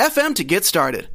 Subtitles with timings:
[0.00, 1.08] anchor.fm to get started.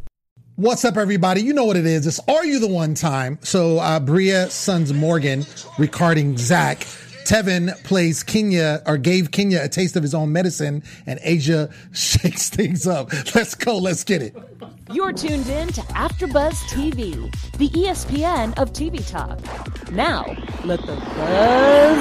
[0.56, 1.42] What's up, everybody?
[1.42, 2.08] You know what it is.
[2.08, 3.40] It's Are You the One Time?
[3.42, 5.46] So, uh, Bria Sons Morgan
[5.78, 6.88] recording Zach.
[7.26, 12.50] Tevin plays Kenya or gave Kenya a taste of his own medicine, and Asia shakes
[12.50, 13.12] things up.
[13.36, 13.78] Let's go.
[13.78, 14.36] Let's get it.
[14.92, 19.40] You're tuned in to AfterBuzz TV, the ESPN of TV talk.
[19.92, 20.26] Now,
[20.64, 21.98] let the buzz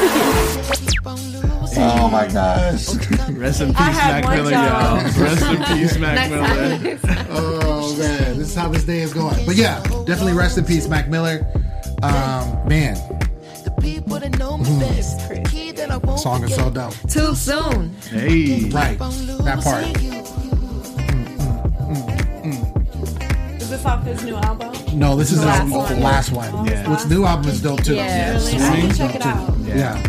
[0.00, 1.46] begin.
[1.78, 2.94] Oh my gosh.
[3.30, 4.96] Rest in peace, Mac Miller, y'all.
[4.96, 6.98] Rest in peace, Mac Miller.
[7.30, 9.44] Oh man, this is how this day is going.
[9.46, 11.46] But yeah, definitely rest in peace, Mac Miller.
[12.02, 12.96] Um, man,
[16.18, 16.94] song is so dope.
[17.08, 17.94] Too soon.
[18.10, 19.84] Hey, Right, that part.
[21.86, 23.56] Mm-hmm.
[23.56, 24.72] Is this off his new album?
[24.98, 26.00] No, this is the Last last, one.
[26.02, 26.66] last one.
[26.66, 26.90] Yeah.
[26.90, 27.94] Which new album is dope too.
[27.94, 28.40] Yeah, really.
[28.40, 28.62] Swing.
[28.62, 29.58] I can check it out.
[29.60, 30.00] Yeah.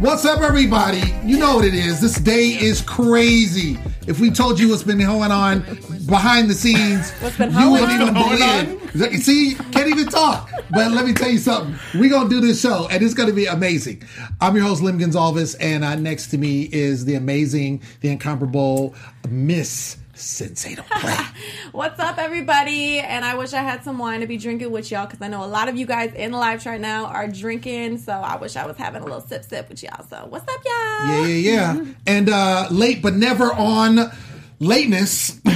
[0.00, 1.02] What's up, everybody?
[1.24, 2.00] You know what it is.
[2.00, 3.78] This day is crazy.
[4.08, 5.60] If we told you what's been going on
[6.06, 8.81] behind the scenes, What's been you wouldn't even believe.
[8.94, 10.50] See, can't even talk.
[10.70, 11.78] But let me tell you something.
[11.98, 14.02] We're gonna do this show, and it's gonna be amazing.
[14.40, 18.94] I'm your host, Lem Gonsalves, and uh, next to me is the amazing, the incomparable
[19.30, 21.16] Miss Sensei Don't Play.
[21.72, 22.98] What's up, everybody?
[22.98, 25.42] And I wish I had some wine to be drinking with y'all because I know
[25.42, 27.96] a lot of you guys in the live right now are drinking.
[27.98, 30.04] So I wish I was having a little sip sip with y'all.
[30.04, 31.06] So what's up, y'all?
[31.08, 31.84] Yeah, yeah, yeah.
[32.06, 34.12] And uh late but never on
[34.60, 35.40] lateness.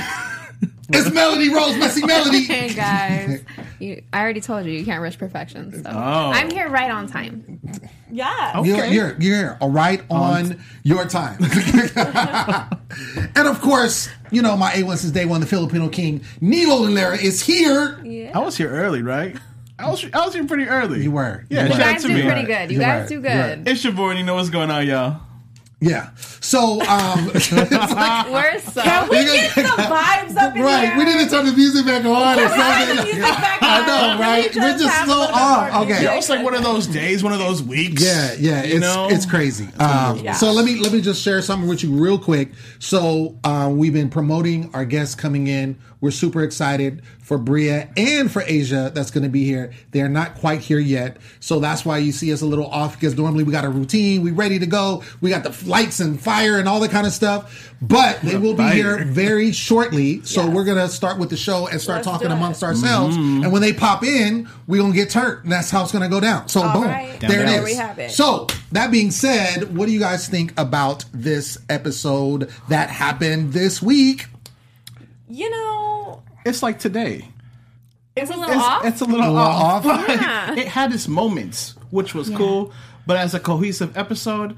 [0.90, 2.44] it's Melody Rose, Messy Melody.
[2.46, 3.42] Hey guys,
[3.78, 5.82] you, I already told you you can't rush perfection.
[5.84, 6.30] So Oh.
[6.32, 7.60] I'm here right on time.
[8.10, 8.62] Yeah.
[8.62, 8.94] You're, Okay.
[8.94, 11.38] you're, you're all right on your time.
[13.34, 17.20] and of course, you know, my A1 since day one, the Filipino king, Nino Llanera
[17.22, 18.00] is here.
[18.04, 18.32] Yeah.
[18.34, 19.36] I was here early, right?
[19.78, 21.02] I was I was here pretty early.
[21.02, 21.44] You were.
[21.50, 21.78] Yeah, You You were.
[21.78, 22.22] shout out guys to do me.
[22.22, 22.70] pretty good.
[22.70, 23.08] You You're guys right.
[23.08, 23.68] do good.
[23.68, 24.10] It's your boy.
[24.10, 25.20] and You know what's going on, y'all.
[25.78, 26.08] Yeah.
[26.40, 28.80] So, um, it's like, We're so.
[28.82, 30.96] Can we get some vibes up in right, here?
[30.96, 32.56] we need to turn the music back on or Turn the
[32.96, 33.04] something.
[33.04, 34.56] music back I know, Can we right?
[34.56, 35.82] We're just have a so off.
[35.84, 36.02] Okay.
[36.04, 38.02] Yeah, it's like one of those days, one of those weeks.
[38.02, 39.08] Yeah, yeah, You it's know?
[39.10, 39.68] it's crazy.
[39.78, 40.32] Um, Yeah.
[40.32, 42.52] So let me let me just share something with you real quick.
[42.78, 45.78] So uh, we've been promoting our guests coming in.
[46.00, 49.72] We're super excited for Bria and for Asia that's going to be here.
[49.92, 53.16] They're not quite here yet, so that's why you see us a little off because
[53.16, 56.58] normally we got a routine, we ready to go, we got the lights and fire
[56.58, 57.72] and all that kind of stuff.
[57.82, 60.22] But they will be here very shortly.
[60.22, 60.54] So Yes.
[60.54, 63.16] we're gonna start with the show and start Let's talking amongst ourselves.
[63.16, 63.44] Mm-hmm.
[63.44, 65.44] And when they pop in, we're gonna get turned.
[65.44, 66.48] And that's how it's gonna go down.
[66.48, 67.18] So All boom, right.
[67.20, 67.54] there Down, it down.
[67.60, 67.64] is.
[67.64, 68.10] we have it.
[68.12, 73.82] So that being said, what do you guys think about this episode that happened this
[73.82, 74.26] week?
[75.28, 77.26] You know, It's like today.
[78.14, 78.84] it's a little It's, off.
[78.84, 79.84] it's a little, little off.
[79.86, 80.08] off?
[80.08, 80.54] Yeah.
[80.54, 82.72] it had its moments, which was cool.
[83.06, 84.56] But as a cohesive episode,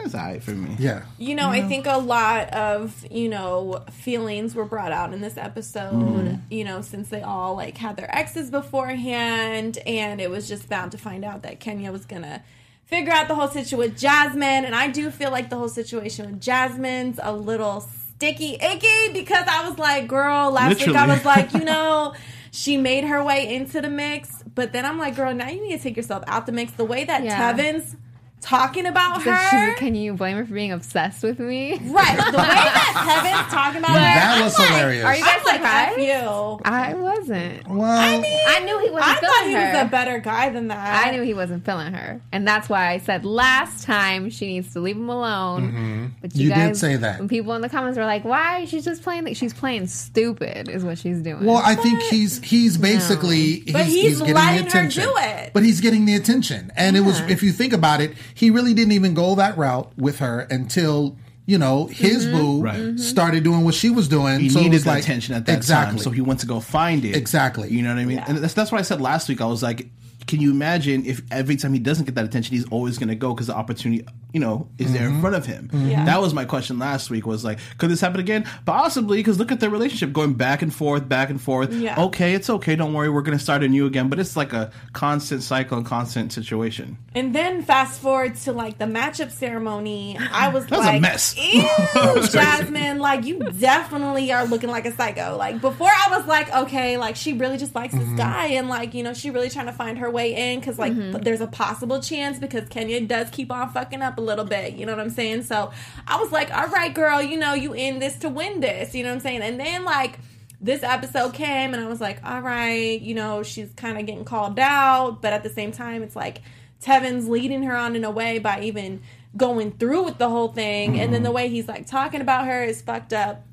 [0.00, 0.76] it's alright for me.
[0.78, 1.04] Yeah.
[1.18, 5.36] You know, I think a lot of, you know, feelings were brought out in this
[5.36, 6.34] episode, Mm-hmm.
[6.50, 10.92] you know, since they all like had their exes beforehand and it was just bound
[10.92, 12.42] to find out that Kenya was going to
[12.84, 16.26] figure out the whole situation with Jasmine and I do feel like the whole situation
[16.30, 17.80] with Jasmine's a little
[18.24, 22.14] sticky icky because I was like, girl, last week I was like, you know,
[22.50, 25.76] she made her way into the mix, but then I'm like, girl, now you need
[25.76, 26.72] to take yourself out the mix.
[26.72, 27.36] The way that Yeah.
[27.36, 27.96] Tevin's
[28.44, 29.50] talking about So her.
[29.50, 31.72] she's- can you blame her for being obsessed with me?
[31.72, 32.16] Right.
[32.16, 33.98] The way that Tevin's talking about her.
[33.98, 35.04] That was I'm like- hilarious.
[35.04, 36.00] Are you guys I'm like, F surprised?
[36.00, 36.60] you.
[36.64, 37.68] I wasn't.
[37.68, 40.50] well, I mean, I knew he wasn't I thought feeling he was a better guy
[40.50, 41.06] than that.
[41.06, 44.72] I knew he wasn't feeling her, and that's why I said last time she needs
[44.74, 45.62] to leave him alone.
[45.68, 46.06] Mm-hmm.
[46.20, 47.18] But you, You did guys, say that.
[47.18, 48.64] When people in the comments were like, "Why?
[48.66, 49.24] She's just playing.
[49.24, 51.44] like, She's playing stupid," is what she's doing.
[51.44, 55.02] well, I think he's he's basically But he's getting letting the her attention.
[55.04, 55.50] do it.
[55.54, 58.74] But he's getting the attention, and it was if you think about it, he really
[58.74, 61.16] didn't even go that route with her until.
[61.46, 62.36] You know, his mm-hmm.
[62.38, 62.74] boo Right.
[62.76, 62.96] Mm-hmm.
[62.96, 64.40] started doing what she was doing.
[64.40, 65.96] He so it needed was the like- attention at that exactly.
[65.96, 67.14] time, so he went to go find it.
[67.14, 67.68] Exactly.
[67.68, 68.18] You know what I mean?
[68.20, 69.42] And that's that's what I said last week.
[69.42, 69.88] I was like,
[70.26, 73.14] can you imagine if every time he doesn't get that attention, he's always going to
[73.14, 75.14] go because the opportunity you know, is there Mm-hmm.
[75.14, 75.70] in front of him?
[75.72, 76.04] Yeah.
[76.06, 77.24] That was my question last week.
[77.24, 78.44] Was like, could this happen again?
[78.66, 81.72] Possibly, because look at their relationship going back and forth, back and forth.
[81.72, 82.02] Yeah.
[82.06, 82.74] Okay, it's okay.
[82.74, 84.08] Don't worry, we're going to start anew again.
[84.08, 86.98] But it's like a constant cycle and constant situation.
[87.14, 91.00] And then fast forward to like the matchup ceremony, I was That was a like,
[91.00, 91.36] mess.
[91.38, 91.62] Ew,
[92.32, 95.36] Jasmine, like you definitely are looking like a psycho.
[95.36, 98.16] Like before, I was like, okay, like she really just likes Mm-hmm.
[98.16, 100.78] this guy, and like you know, she really trying to find her way in because
[100.78, 101.22] like mm-hmm.
[101.22, 104.74] there's a possible chance because Kenya does keep on fucking up a little bit.
[104.74, 105.42] You know what I'm saying?
[105.42, 105.72] So
[106.06, 108.94] I was like, all right, girl, you know, you in this to win this.
[108.94, 109.42] You know what I'm saying?
[109.42, 110.18] And then like
[110.60, 114.24] this episode came and I was like, all right, you know, she's kind of getting
[114.24, 116.40] called out, but at the same time, it's like
[116.80, 119.02] Tevin's leading her on in a way by even
[119.36, 120.98] going through with the whole thing.
[120.98, 121.36] And then the mm-hmm.
[121.36, 123.44] way he's like talking about her is fucked up.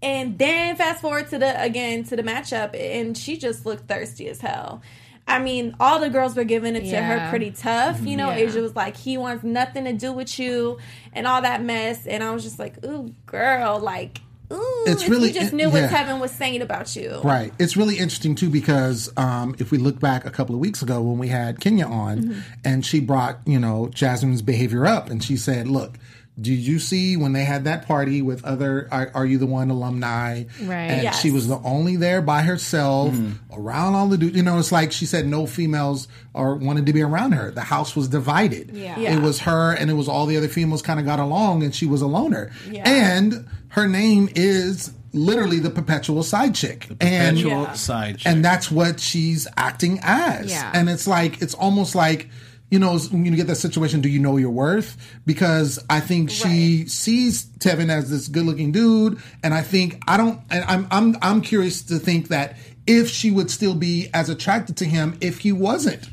[0.00, 4.28] And then fast forward to the again to the matchup, and she just looked thirsty
[4.28, 4.82] as hell.
[5.26, 8.00] I mean, all the girls were giving it to her pretty tough.
[8.04, 8.36] You know, Yeah.
[8.48, 10.78] Asia was like, he wants nothing to do with you
[11.12, 12.06] and all that mess.
[12.06, 14.20] And I was just like, ooh, girl, like,
[14.52, 15.88] ooh, It's if really- you just knew what yeah.
[15.88, 17.20] Tevin was saying about you.
[17.24, 17.52] Right.
[17.58, 21.00] It's really interesting too because um, if we look back a couple of weeks ago
[21.00, 22.40] when we had Kenya on Mm-hmm.
[22.64, 25.98] and she brought, you know, Jasmine's behavior up and she said, look,
[26.40, 29.68] did you see when they had that party with other Are, Are You the One
[29.70, 30.44] alumni?
[30.62, 30.76] Right.
[30.76, 31.20] And Yes.
[31.20, 33.32] she was the only there by herself mm-hmm.
[33.52, 34.34] around all the dudes.
[34.36, 37.50] You know, it's like she said no females or wanted to be around her.
[37.50, 38.70] The house was divided.
[38.72, 38.98] Yeah.
[38.98, 39.16] Yeah.
[39.16, 41.74] It was her and it was all the other females kind of got along and
[41.74, 42.50] she was a loner.
[42.70, 42.88] Yeah.
[42.88, 46.86] And her name is literally the perpetual side chick.
[46.98, 47.72] and Perpetual Yeah.
[47.74, 48.32] side chick.
[48.32, 50.50] and that's what she's acting as.
[50.50, 50.70] Yeah.
[50.72, 52.30] And it's like it's almost like
[52.72, 54.96] you know when you get that situation, do you know your worth?
[55.26, 56.90] Because I think she Right.
[56.90, 60.40] sees Tevin as this good-looking dude, and I think I don't.
[60.50, 64.78] And I'm I'm I'm curious to think that if she would still be as attracted
[64.78, 66.08] to him if he wasn't,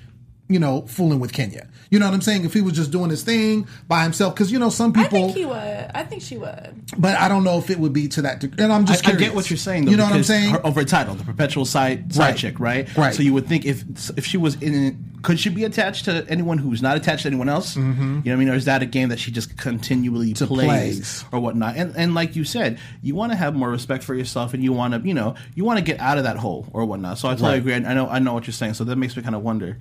[0.49, 1.67] you know, fooling with Kenya.
[1.91, 2.43] You know what I'm saying?
[2.45, 5.17] If he was just doing his thing by himself, because you know some people.
[5.17, 5.55] I think he would.
[5.93, 6.73] I think she would.
[6.97, 8.63] but I don't know if it would be to that degree.
[8.63, 9.29] And I'm just I curious.
[9.29, 9.85] get what you're saying.
[9.85, 10.51] Though, you know what I'm saying?
[10.51, 12.37] Her, over title, the perpetual side side Right.
[12.37, 12.95] chick, right?
[12.97, 13.13] Right.
[13.15, 13.83] So you would think if
[14.17, 17.49] if she was in, could she be attached to anyone who's not attached to anyone
[17.49, 17.75] else?
[17.75, 18.01] Mm-hmm.
[18.01, 18.49] You know what I mean?
[18.49, 21.25] Or is that a game that she just continually plays, plays.
[21.31, 21.75] or whatnot?
[21.75, 24.73] And and like you said, you want to have more respect for yourself, and you
[24.73, 27.17] want to you know you want to get out of that hole or whatnot.
[27.17, 27.57] So I totally Right.
[27.57, 27.73] agree.
[27.73, 28.75] I know I know what you're saying.
[28.75, 29.77] So that makes me kind of wonder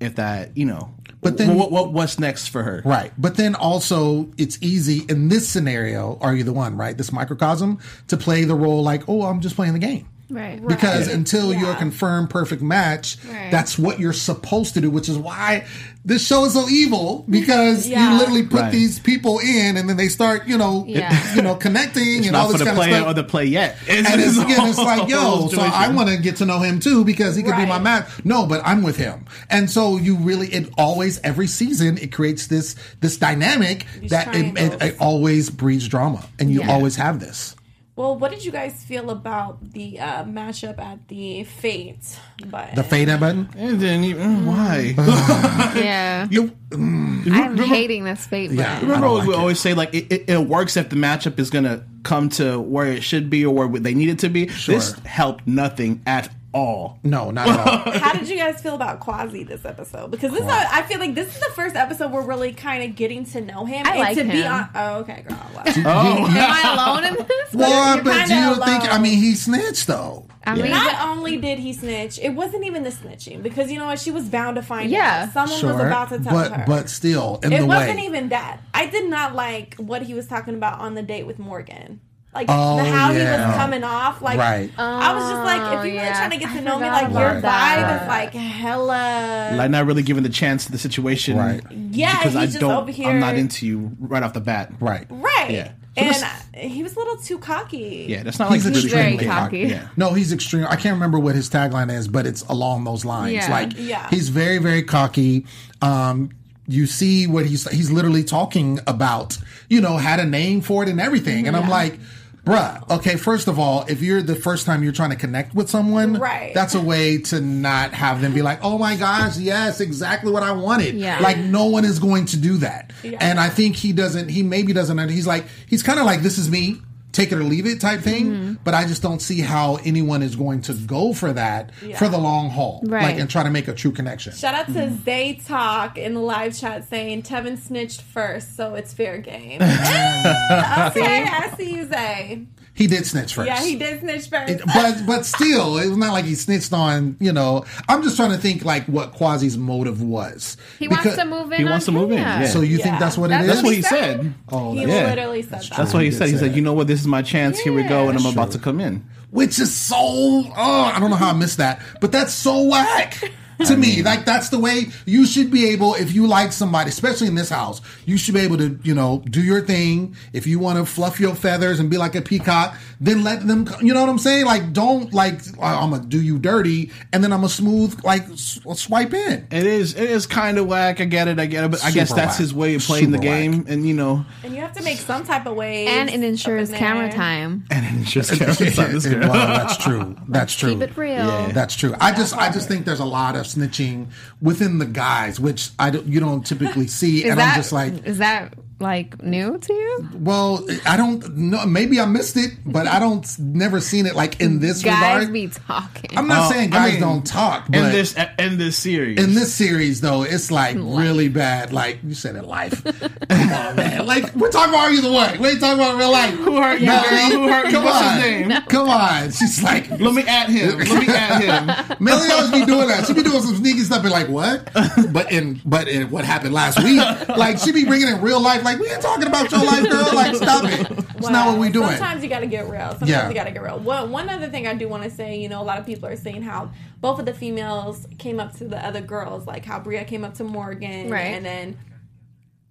[0.00, 0.92] if that you know.
[1.22, 2.82] But then- what, what what's next for her?
[2.84, 3.12] Right.
[3.18, 6.96] But then also, it's easy in this scenario, are you the one, right?
[6.96, 10.08] This microcosm, to play the role like, oh, I'm just playing the game.
[10.30, 10.64] Right.
[10.66, 11.60] Because until Yeah.
[11.60, 13.50] you're a confirmed perfect match, Right.
[13.50, 15.64] that's what you're supposed to do, which is why
[16.04, 18.12] this show is so evil because Yeah.
[18.12, 18.72] you literally put Right.
[18.72, 21.34] these people in and then they start, you know, Yeah.
[21.34, 23.06] you know, connecting It's and all not for this the kind of play stuff.
[23.08, 23.76] or the play yet.
[23.86, 26.60] It's, And it's, it's again, it's like, yo, so I want to get to know
[26.60, 27.82] him too because he could be my Right.
[27.82, 28.06] match.
[28.24, 32.46] No, but I'm with him, and so you really, it always every season it creates
[32.46, 36.70] this this dynamic These that it, it, it always breeds drama, and you Yeah.
[36.72, 37.56] always have this.
[38.00, 42.18] Well, what did you guys feel about the uh, matchup at the Fate?
[42.46, 43.46] But The fade button.
[43.58, 44.94] And then even why?
[45.76, 46.26] Yeah.
[46.30, 48.72] you, I'm hating this fate Yeah.
[48.76, 48.88] button.
[48.88, 49.38] Remember I don't we it.
[49.38, 52.86] always say, like it, it, it works if the matchup is gonna come to where
[52.86, 54.46] it should be or where they need it to be.
[54.46, 56.98] This helped nothing at all.
[57.02, 57.92] No, not at all.
[57.98, 60.10] how did you guys feel about Kwasi this episode?
[60.10, 62.96] Because this, is, I feel like this is the first episode we're really kind of
[62.96, 63.86] getting to know him.
[63.86, 64.52] I and like to be him.
[64.52, 64.68] on.
[64.74, 65.38] Oh, okay, girl.
[65.54, 65.62] Wow.
[65.66, 67.54] Oh, Am I alone in this?
[67.54, 68.92] well, you're but do kinda you think?
[68.92, 70.26] I mean, he snitched though.
[70.42, 73.86] I mean, Not only did he snitch, it wasn't even the snitching because you know
[73.86, 73.98] what?
[73.98, 75.26] She was bound to find Yeah.
[75.28, 75.32] out.
[75.34, 76.64] Someone Sure, was about to tell but her.
[76.66, 78.06] but still, in it the wasn't way.
[78.06, 78.60] even that.
[78.72, 82.00] I did not like what he was talking about on the date with Morgan.
[82.32, 84.22] Like Oh, the, how he was coming off.
[84.22, 84.70] Like Right.
[84.78, 86.86] I was just like, if Oh, you're really trying to get to I know me,
[86.86, 88.00] like your that.
[88.00, 89.52] vibe is like hella.
[89.56, 91.60] like not really giving the chance to the situation, Right.
[91.90, 93.08] Yeah, Because he's I just don't, over here.
[93.08, 94.72] I'm not into you right off the bat.
[94.80, 95.06] right.
[95.10, 95.50] right.
[95.50, 95.72] Yeah.
[95.96, 98.06] And So I- he was a little too cocky.
[98.08, 99.58] Yeah, that's not He's like extremely very cocky.
[99.60, 100.64] Yeah, No, he's extreme.
[100.68, 103.32] I can't remember what his tagline is, but it's along those lines.
[103.34, 103.50] Yeah.
[103.50, 104.08] Like Yeah.
[104.08, 105.46] he's very, very cocky.
[105.82, 106.30] Um,
[106.68, 109.36] you see what he's he's literally talking about.
[109.68, 111.48] You know, had a name for it and everything.
[111.48, 111.98] And I'm like,
[112.44, 112.90] bruh.
[112.90, 116.14] Okay, first of all, if you're the first time you're trying to connect with someone,
[116.18, 116.52] Right.
[116.54, 120.42] That's a way to not have them be like, oh my gosh, yes, exactly what
[120.42, 120.94] I wanted.
[120.94, 121.20] Yeah.
[121.20, 122.92] Like no one is going to do that.
[123.02, 123.18] Yeah.
[123.20, 124.28] And I think he doesn't.
[124.28, 125.08] He maybe doesn't.
[125.08, 126.82] He's like he's kind of like this is me.
[127.12, 128.26] Take it or leave it type thing.
[128.26, 128.52] Mm-hmm.
[128.62, 132.18] But I just don't see how anyone is going to go for that for the
[132.18, 133.02] long haul, Right.
[133.02, 134.32] like and try to make a true connection.
[134.32, 135.04] Shout out to Mm-hmm.
[135.04, 139.60] Zay Talk in the live chat saying Tevin snitched first, so it's fair game.
[139.60, 142.46] okay, I see you, Zay.
[142.72, 143.46] He did snitch first.
[143.48, 144.64] Yeah, he did snitch first.
[144.64, 147.16] but but still, it was not like he snitched on.
[147.20, 150.56] You know, I'm just trying to think like what Kwasi's motive was.
[150.78, 151.58] He wants Because- to move in.
[151.58, 152.46] He on wants to move in, yeah.
[152.46, 152.84] So you Yeah.
[152.84, 153.50] think that's what it That's is?
[153.54, 154.34] That's what he said.
[154.50, 155.10] Oh, he Yeah.
[155.10, 155.76] literally said that.
[155.76, 156.28] That's what he He said.
[156.30, 156.86] He said, "You know what?
[156.86, 157.58] This is my chance.
[157.58, 158.58] Here we go, and I'm That's about true.
[158.58, 162.10] to come in." which is so oh I don't know how I missed that, but
[162.12, 163.22] that's so whack.
[163.70, 165.94] To me, like that's the way you should be able.
[165.94, 169.22] If you like somebody, especially in this house, you should be able to, you know,
[169.28, 170.16] do your thing.
[170.32, 173.68] If you want to fluff your feathers and be like a peacock, then let them.
[173.82, 174.46] You know what I'm saying?
[174.46, 178.60] Like, don't like I'm gonna do you dirty, and then I'm gonna smooth like s-
[178.74, 179.46] swipe in.
[179.50, 179.94] It is.
[179.94, 181.00] It is kind of whack.
[181.00, 181.38] I get it.
[181.38, 181.70] I get it.
[181.70, 182.38] But I guess that's whack.
[182.38, 183.40] his way of playing the Super whack.
[183.40, 185.86] game, and you know, And you have to make some type of way.
[185.86, 187.64] And it ensures camera time.
[187.70, 189.28] and it's just cameras on this girl.
[189.28, 190.16] well, that's true.
[190.28, 190.72] That's true.
[190.74, 191.48] Keep it real.
[191.52, 191.94] That's true.
[192.00, 194.08] I just I just think there's a lot of snitching
[194.40, 198.06] within the guys, which I don't, you don't typically see, and that I'm just like,
[198.06, 200.08] is that like new to you?
[200.14, 201.66] well, I don't know.
[201.66, 205.32] Maybe I missed it, but I don't never seen it like in this Guys regard.
[205.32, 206.18] be talking.
[206.18, 209.22] I'm not Oh, saying I guys mean, don't talk, but in this in this series.
[209.22, 211.72] in this series though, it's like really bad.
[211.72, 212.82] Like you said in life.
[213.28, 214.06] Come on, man.
[214.06, 215.36] Like we're talking about either way.
[215.38, 216.34] We ain't talking about real life.
[216.34, 217.30] Who hurt you, Melody, girl?
[217.30, 217.72] Who hurt you?
[217.72, 218.14] Come What's on.
[218.14, 218.62] his name?
[218.68, 219.30] Come on.
[219.30, 220.78] She's like, Let me at him.
[220.78, 221.96] Let me at him.
[222.00, 223.06] Melody always be doing that.
[223.06, 224.70] She be doing some sneaky stuff and like what?
[225.12, 228.62] But in but in what happened last week, like she be bringing in real life.
[228.64, 230.14] Like we ain't talking about your life, girl.
[230.14, 230.90] Like stop it.
[231.16, 231.88] It's not what we doing.
[231.90, 232.90] Sometimes you got to get real.
[232.90, 233.28] Sometimes Yeah.
[233.28, 233.78] you got to get real.
[233.78, 236.08] One, one other thing I do want to say, you know, a lot of people
[236.08, 239.78] are saying how both of the females came up to the other girls, like how
[239.80, 241.20] Bria came up to Morgan, Right.
[241.34, 241.78] and then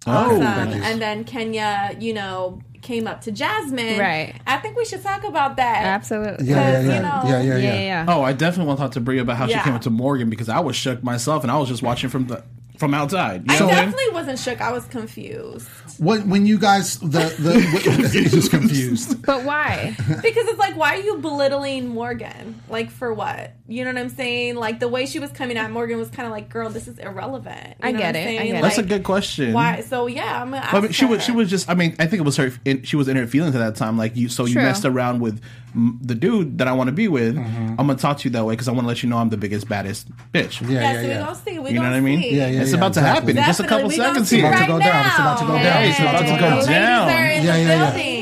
[0.06, 0.40] Oh, Awesome.
[0.70, 3.98] thank and then Kenya, you know, came up to Jasmine.
[4.00, 4.34] Right.
[4.46, 5.84] I think we should talk about that.
[5.84, 6.46] Absolutely.
[6.46, 6.80] yeah, yeah, yeah.
[6.96, 8.04] you know- yeah, yeah, Yeah, yeah, yeah.
[8.08, 9.58] Oh, I definitely want to talk to Bria about how Yeah.
[9.58, 12.08] she came up to Morgan because I was shook myself, and I was just watching
[12.08, 12.42] from the
[12.78, 13.42] from outside.
[13.46, 13.90] You I know what I mean?
[13.90, 14.62] definitely wasn't shook.
[14.62, 15.68] I was confused
[16.00, 17.06] What when you guys the
[17.38, 19.20] the just confused.
[19.24, 19.94] But why?
[19.98, 22.58] because it's like, why are you belittling Morgan?
[22.70, 23.52] Like for what?
[23.68, 24.56] You know what I'm saying?
[24.56, 26.98] Like the way she was coming at Morgan was kind of like, girl, this is
[26.98, 27.76] irrelevant.
[27.82, 28.40] You I know get what I'm it.
[28.40, 28.62] I get it.
[28.62, 29.52] That's a good question.
[29.52, 29.82] Why?
[29.82, 31.68] So yeah, I'm gonna ask I mean, she was she was just.
[31.68, 32.50] I mean, I think it was her.
[32.64, 33.98] In, she was in her feelings at that time.
[33.98, 34.62] Like you, so you True.
[34.62, 35.42] messed around with
[35.74, 37.36] the dude that I want to be with.
[37.36, 37.76] Mm-hmm.
[37.78, 39.28] I'm gonna talk to you that way because I want to let you know I'm
[39.28, 40.60] the biggest, baddest bitch.
[40.62, 41.18] Yeah, Yeah, yeah, so we yeah.
[41.20, 41.58] gonna see.
[41.60, 42.20] We You know gonna what I mean?
[42.22, 44.28] Yeah, yeah, It's yeah, about to happen in just a couple Definitely, we gonna seconds
[44.30, 44.46] see here.
[44.46, 45.06] About to right go down.
[45.06, 45.89] It's about to go down.
[45.90, 47.08] It's about to go down.
[47.08, 48.20] are in Yeah, yeah.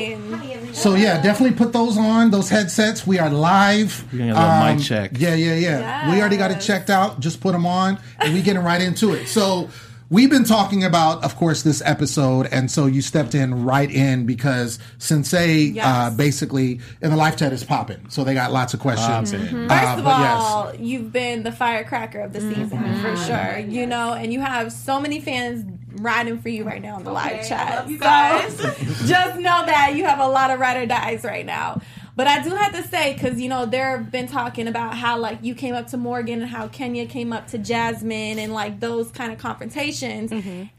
[0.73, 3.05] So yeah, definitely put those on those headsets.
[3.05, 4.05] We are live.
[4.13, 5.11] We're gonna get a little mic um, check.
[5.15, 6.11] Yeah, yeah, yeah.
[6.11, 7.19] We already got it checked out.
[7.19, 9.27] Just put them on, and we getting right into it.
[9.27, 9.69] So
[10.09, 14.25] we've been talking about, of course, this episode, and so you stepped in right in
[14.25, 15.85] because Sensei Yes.
[15.85, 18.09] uh, basically in the live chat is popping.
[18.09, 19.31] So they got lots of questions.
[19.31, 19.69] Poppin'.
[19.69, 20.41] Uh, First of but yes.
[20.41, 23.59] all, you've been the firecracker of the season for sure.
[23.59, 25.65] You know, and you have so many fans
[26.01, 27.89] riding for you right now in the live chat.
[27.89, 28.57] you So, guys.
[29.05, 31.81] just know that you have a lot of ride or dies right now.
[32.19, 35.39] But I do have to say, because you know, they've been talking about how like
[35.41, 39.09] you came up to Morgan and how Kenya came up to Jasmine and like those
[39.09, 40.29] kind of confrontations.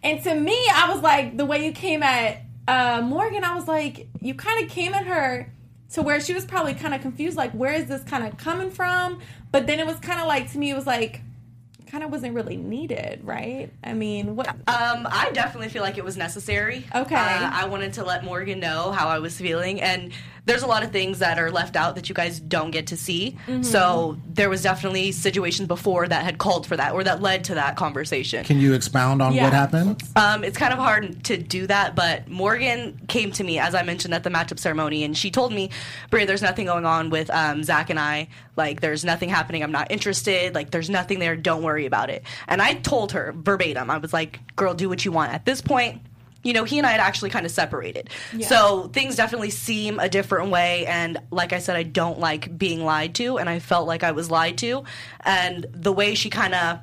[0.03, 3.67] And to me, I was like, the way you came at uh, Morgan, I was
[3.67, 5.51] like, you kind of came at her
[5.95, 8.71] to where she was probably kind of confused, like, where is this kind of coming
[8.71, 9.21] from?
[9.51, 11.23] But then it was kind of like, to me, it was like,
[11.91, 13.73] kind of wasn't really needed, right?
[13.83, 14.47] I mean, what?
[14.49, 16.87] Um, I definitely feel like it was necessary.
[16.95, 17.17] Okay.
[17.17, 20.13] Uh, I wanted to let Morgan know how I was feeling, and
[20.47, 22.97] there's a lot of things that are left out that you guys don't get to
[22.97, 23.37] see.
[23.47, 23.63] Mm-hmm.
[23.63, 27.55] So there was definitely situations before that had called for that or that led to
[27.55, 28.45] that conversation.
[28.45, 29.45] Can you expound on Yeah.
[29.45, 30.03] what happened?
[30.17, 33.83] Um, it's kind of hard to do that, but Morgan came to me, as I
[33.83, 35.71] mentioned, at the matchup ceremony, and she told me,
[36.11, 38.29] Bria, there's nothing going on with um, Zach and I.
[38.57, 39.63] Like, there's nothing happening.
[39.63, 40.55] I'm not interested.
[40.55, 41.37] Like, there's nothing there.
[41.37, 42.25] Don't worry about it.
[42.49, 45.33] And I told her verbatim, I was like, girl, do what you want.
[45.33, 46.03] At this point,
[46.43, 48.11] you know, he and I had actually kind of separated.
[48.41, 50.87] So things definitely seem a different way.
[50.87, 54.13] And like I said, I don't like being lied to, and I felt like I
[54.13, 54.85] was lied to.
[55.21, 56.79] And the way she kind of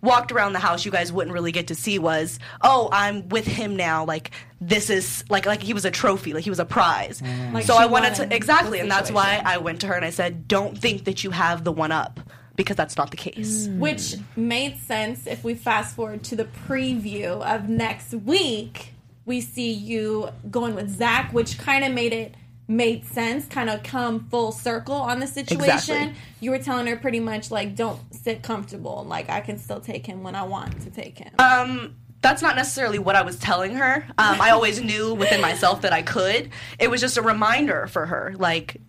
[0.00, 3.44] walked around the house you guys wouldn't really get to see was oh i'm with
[3.44, 6.64] him now like this is like like he was a trophy like he was a
[6.64, 7.52] prize mm.
[7.52, 10.04] Like so i wanted wanted to exactly and that's why i went to her and
[10.04, 12.20] i said don't think that you have the one up
[12.58, 13.78] because that's not the case mm.
[13.78, 18.92] Which made sense if we fast forward to the preview of next week.
[19.28, 22.34] We see you going with Zach, which kind of made it
[22.66, 25.96] made sense, kind of come full circle on the situation.
[25.96, 26.14] Exactly.
[26.40, 29.04] You were telling her pretty much like, don't sit comfortable.
[29.08, 31.32] Like I can still take him when I want to take him.
[31.38, 34.04] um that's not necessarily what I was telling her.
[34.18, 36.50] Um, I always knew within myself that I could.
[36.80, 38.80] It was just a reminder for her, like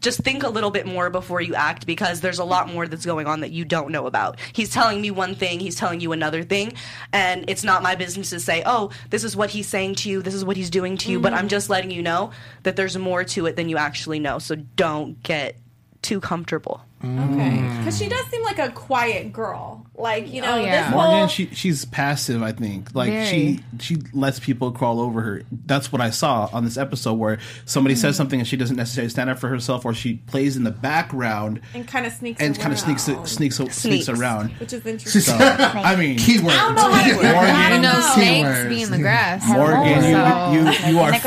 [0.00, 3.06] just think a little bit more before you act because there's a lot more that's
[3.06, 4.38] going on that you don't know about.
[4.52, 6.74] He's telling me one thing, he's telling you another thing,
[7.12, 10.22] and it's not my business to say, "Oh, this is what he's saying to you,
[10.22, 11.48] this is what he's doing to you," but I'm mm-hmm.
[11.48, 12.30] just letting you know
[12.62, 14.38] that there's more to it than you actually know.
[14.38, 15.56] So don't get
[16.04, 16.80] too comfortable.
[17.04, 17.60] Okay.
[17.78, 19.84] Because she does seem like a quiet girl.
[19.94, 20.84] Like, you know, Oh, yeah.
[20.84, 21.26] this Morgan, whole.
[21.28, 22.42] she she's passive.
[22.42, 23.26] I think like Very.
[23.26, 25.42] she she lets people crawl over her.
[25.66, 28.00] That's what I saw on this episode where somebody Mm-hmm.
[28.00, 30.70] says something and she doesn't necessarily stand up for herself, or she plays in the
[30.70, 34.08] background and kind of sneaks and kind of sneaks around, sneaks sneaks, Sneaks.
[34.08, 34.50] around.
[34.52, 35.20] Which is interesting.
[35.20, 36.54] So I mean, Keyword.
[36.54, 38.00] I don't know how to You Morgan, know, know.
[38.14, 38.68] snakes Keywords.
[38.70, 39.46] be in the grass.
[39.46, 41.12] Morgan, So- you you you are.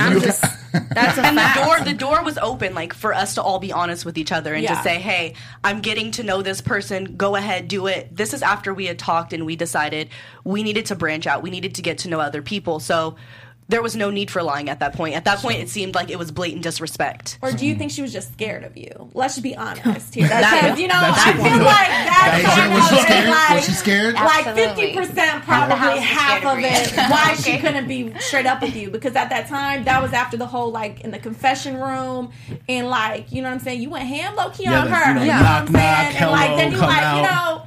[0.00, 0.42] I'm just.
[0.92, 4.04] That's And the door the door was open like for us to all be honest
[4.04, 4.70] with each other and Yeah.
[4.72, 7.16] just say, "Hey, I'm getting to know this person.
[7.16, 10.08] Go ahead, do it." This is after we had talked and we decided
[10.44, 11.42] we needed to branch out.
[11.42, 12.80] We needed to get to know other people.
[12.80, 13.14] So
[13.68, 15.14] there was no need for lying at that point.
[15.16, 17.38] At that point, it seemed like it was blatant disrespect.
[17.40, 19.10] Or do you think she was just scared of you?
[19.14, 20.28] Let's be honest here.
[20.34, 21.34] That- Because, you know, that's I it.
[21.36, 23.28] feel like that kind was she of scared?
[23.30, 24.14] like, was she scared?
[24.14, 27.08] like 50% probably half of of it Bria.
[27.08, 30.36] why she couldn't be straight up with you because at that time that was after
[30.36, 32.30] the whole like in the confession room
[32.68, 35.08] and like you know what I'm saying you went ham low key Yeah, on her
[35.08, 37.02] you know, you know knock, what I'm saying knock, and like hello, then you like
[37.02, 37.16] out.
[37.16, 37.66] you know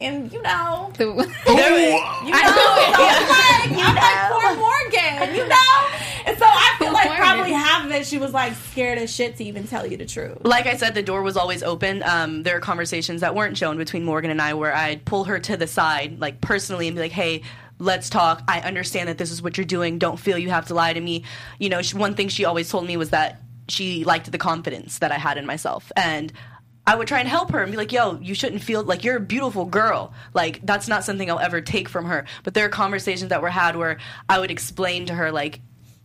[0.00, 2.64] and you know The- you know so
[3.28, 5.88] like I'm like poor Morgan you know
[6.26, 9.36] and so I feel like probably half of it she was like scared as shit
[9.36, 12.02] to even tell you the truth Like I said, the door was always open.
[12.02, 15.38] Um, there are conversations that weren't shown between Morgan and I where I'd pull her
[15.40, 17.42] to the side, like personally, and be like, "Hey,
[17.78, 18.42] let's talk.
[18.48, 19.98] I understand that this is what you're doing.
[19.98, 21.24] Don't feel you have to lie to me."
[21.58, 24.98] You know, she, one thing she always told me was that she liked the confidence
[24.98, 26.32] that I had in myself, and
[26.90, 29.18] I would try and help her and be like, "Yo, you shouldn't feel like you're
[29.18, 30.12] a beautiful girl.
[30.34, 33.48] Like that's not something I'll ever take from her." But there are conversations that were
[33.48, 35.60] had where I would explain to her like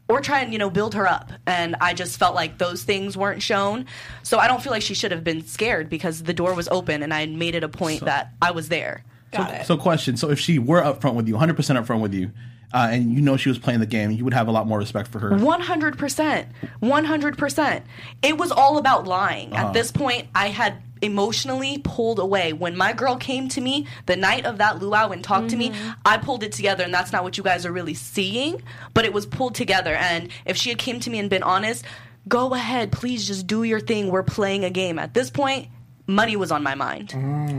[0.08, 3.18] or try and you know build her up and i just felt like those things
[3.18, 3.88] weren't shown
[4.22, 7.02] so i don't feel like she should have been scared because the door was open
[7.02, 9.04] and i made it a point that i was there
[9.38, 9.66] got it.
[9.66, 12.32] So, question: So, if she were upfront with you, 100 percent upfront with you,
[12.74, 14.78] uh, and you know she was playing the game, you would have a lot more
[14.78, 15.32] respect for her.
[15.32, 16.46] 100%
[16.82, 17.82] 100%
[18.22, 19.56] it was all about lying.
[19.56, 22.52] At this point i had emotionally pulled away.
[22.54, 25.72] When my girl came to me the night of that luau and talked to me
[26.06, 28.62] i pulled it together and that's not what you guys are really seeing
[28.94, 29.96] but it was pulled together.
[29.96, 31.86] And if she had came to me and been honest
[32.28, 34.10] go ahead please just do your thing.
[34.10, 35.00] We're playing a game.
[35.00, 35.68] At this point
[36.08, 37.10] money was on my mind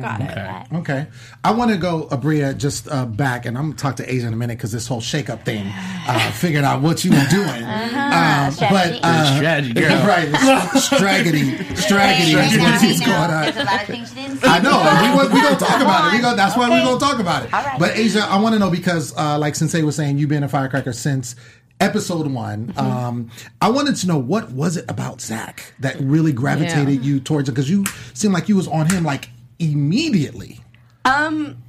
[0.01, 1.07] got it Okay.
[1.43, 4.27] I want to go, Abria, just uh, back, and I'm going to talk to Asia
[4.27, 7.63] in a minute because this whole shake-up thing uh, figured out what you were doing.
[7.65, 10.07] Um, but uh, Strategy, girl.
[10.07, 13.43] right, straggedy, straggedy, Hey, is now what we know going on.
[13.45, 14.47] There's a lot of things you didn't see.
[14.49, 14.81] I know.
[14.81, 16.17] and We, we gonna talk about it.
[16.17, 16.85] We gonna, that's why we're Okay.
[16.85, 17.55] gonna talk about it.
[17.55, 17.79] All right.
[17.79, 20.49] But Asia, I want to know because, uh, like Sensei was saying, you've been a
[20.49, 21.37] firecracker since
[21.81, 22.69] episode one.
[22.69, 22.79] Mm-hmm.
[22.79, 27.49] Um, I wanted to know what was it about Zach that really gravitated you towards
[27.49, 27.85] it because you
[28.15, 30.61] seemed like you was on him like immediately.
[31.05, 31.63] Um,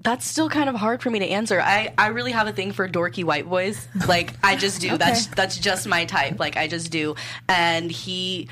[0.00, 1.60] that's still kind of hard for me to answer.
[1.60, 3.88] I, I really have a thing for dorky white boys.
[4.06, 4.96] Like I just do.
[4.98, 6.38] That's that's just my type.
[6.38, 7.16] Like I just do.
[7.48, 8.48] And he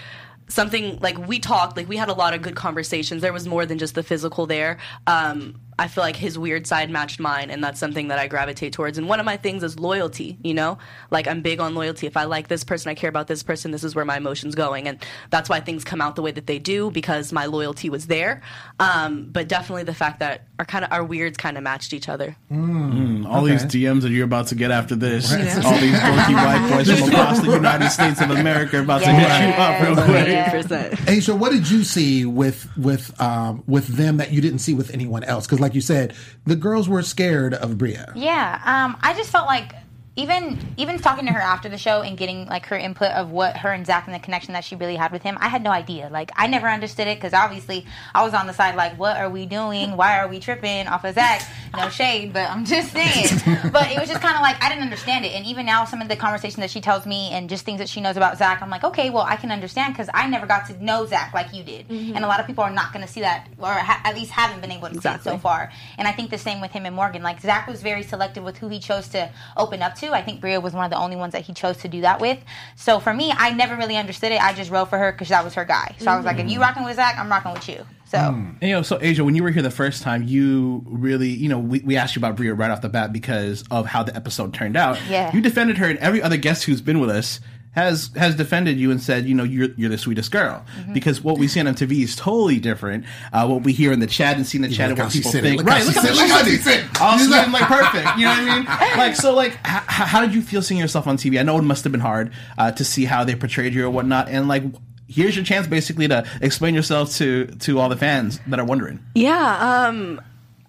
[0.49, 3.23] something like we talked, like we had a lot of good conversations.
[3.23, 4.79] There was more than just the physical there.
[5.07, 8.73] Um I feel like his weird side matched mine, and that's something that I gravitate
[8.73, 8.97] towards.
[8.97, 10.79] And one of my things is loyalty, you know?
[11.11, 12.07] Like, I'm big on loyalty.
[12.07, 14.55] If I like this person, I care about this person, this is where my emotion's
[14.55, 14.89] going.
[14.89, 14.99] And
[15.31, 18.43] that's why things come out the way that they do, because my loyalty was there.
[18.81, 22.09] Um, but definitely the fact that our kind of our weirds kind of matched each
[22.09, 22.37] other.
[22.51, 26.99] All these DMs that you're about to get after this, all these dorky white boys
[26.99, 30.27] from across the United States of America are about to hit you up real quick.
[30.27, 31.09] 100%.
[31.09, 34.91] Asia, what did you see with with um, with them that you didn't see with
[34.93, 35.47] anyone else?
[35.47, 38.13] Because, like you said, the girls were scared of Bria.
[38.15, 39.75] Yeah, um, I just felt like
[40.17, 43.59] even even talking to her after the show and getting like her input of what
[43.59, 45.71] her and Zach and the connection that she really had with him, I had no
[45.71, 46.09] idea.
[46.11, 49.29] Like I never understood it because obviously I was on the side like, what are
[49.29, 49.97] we doing?
[49.97, 51.47] Why are we tripping off of Zach?
[51.77, 53.27] No shade, but I'm just saying.
[53.73, 55.33] but it was just kind of like I didn't understand it.
[55.33, 57.89] And even now, some of the conversations that she tells me and just things that
[57.89, 60.67] she knows about Zach, I'm like, okay, well I can understand because I never got
[60.69, 62.17] to know Zach like you did, mm-hmm.
[62.17, 64.31] and a lot of people are not going to see that or ha- at least
[64.31, 65.71] haven't been able to see it so far.
[65.99, 67.23] And I think the same with him and Morgan.
[67.23, 70.06] Like Zach was very selective with who he chose to open up to.
[70.13, 72.21] I think Bria was one of the only ones that he chose to do that
[72.21, 72.39] with.
[72.77, 74.41] So for me, I never really understood it.
[74.43, 75.95] I just wrote for her because that was her guy.
[75.99, 76.63] So I was like, if you mm.
[76.63, 77.87] rocking with Zach, I'm rocking with you.
[78.07, 78.57] So mm.
[78.61, 81.49] And, you know, so Asia, when you were here the first time, you really, you
[81.49, 84.15] know, we, we asked you about Bria right off the bat because of how the
[84.15, 84.99] episode turned out.
[85.09, 85.35] Yeah.
[85.35, 87.41] You defended her, and every other guest who's been with us
[87.77, 90.65] has has defended you and said, you know, you're you're the sweetest girl.
[90.81, 90.95] Mm-hmm.
[90.95, 93.05] Because what we see on MTV is totally different.
[93.33, 95.13] Uh, what we hear in the chat and see in the chat look and what
[95.13, 95.59] people think.
[95.59, 95.85] Look right?
[95.85, 96.17] Look how said it.
[96.17, 97.01] Look how she she said it.
[97.01, 98.17] All She's sitting like- like perfect.
[98.19, 98.57] You know what I
[98.89, 98.97] mean?
[98.99, 101.39] Like so, like h- h- how did you feel seeing yourself on TV?
[101.39, 103.91] I know it must have been hard uh, to see how they portrayed you or
[103.91, 104.65] whatnot, and like.
[105.09, 108.99] Here's your chance, basically, to explain yourself to to all the fans that are wondering.
[109.15, 110.21] Yeah, um,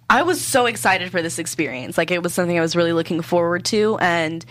[0.08, 1.98] I was so excited for this experience.
[1.98, 4.44] Like it was something I was really looking forward to, and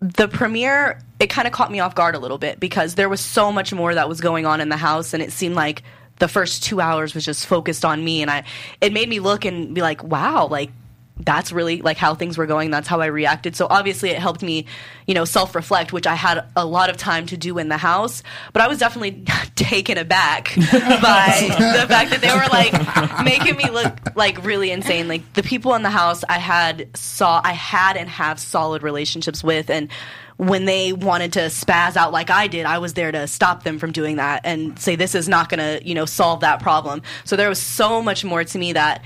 [0.00, 3.20] the premiere it kind of caught me off guard a little bit because there was
[3.20, 5.82] so much more that was going on in the house, and it seemed like
[6.18, 8.44] the first two hours was just focused on me, and I
[8.80, 10.70] it made me look and be like, wow, like
[11.18, 12.70] that's really like how things were going.
[12.70, 13.56] That's how i reacted.
[13.56, 14.66] So obviously it helped me
[15.06, 18.22] you know self-reflect which i had a lot of time to do in the house.
[18.52, 19.24] But i was definitely
[19.54, 25.08] taken aback by the fact that they were like making me look like really insane.
[25.08, 29.42] Like the people in the house i had saw i had and have solid relationships
[29.42, 29.70] with.
[29.70, 29.90] And
[30.36, 33.78] when they wanted to spaz out like I did, I was there to stop them
[33.78, 37.02] from doing that and say this is not going to, you know, solve that problem.
[37.24, 39.02] So there was so much more to me that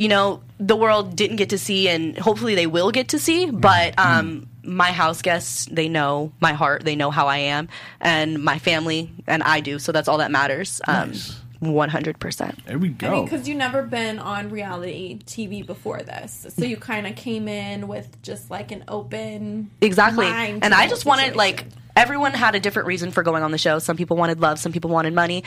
[0.00, 3.50] you know, the world didn't get to see, and hopefully they will get to see.
[3.50, 7.68] But um, my house guests, they know my heart, they know how I am,
[8.00, 9.78] and my family, and I do.
[9.78, 10.80] So that's all that matters.
[10.88, 11.12] Um,
[11.60, 12.64] One hundred percent.
[12.64, 13.10] There we I go.
[13.10, 17.46] mean, because you've never been on reality TV before this, so you kind of came
[17.48, 20.24] in with just like an open Exactly.
[20.24, 23.50] mind And I whole just wanted like everyone had a different reason for going on
[23.50, 23.78] the show.
[23.78, 25.44] Some people wanted love, some people wanted money.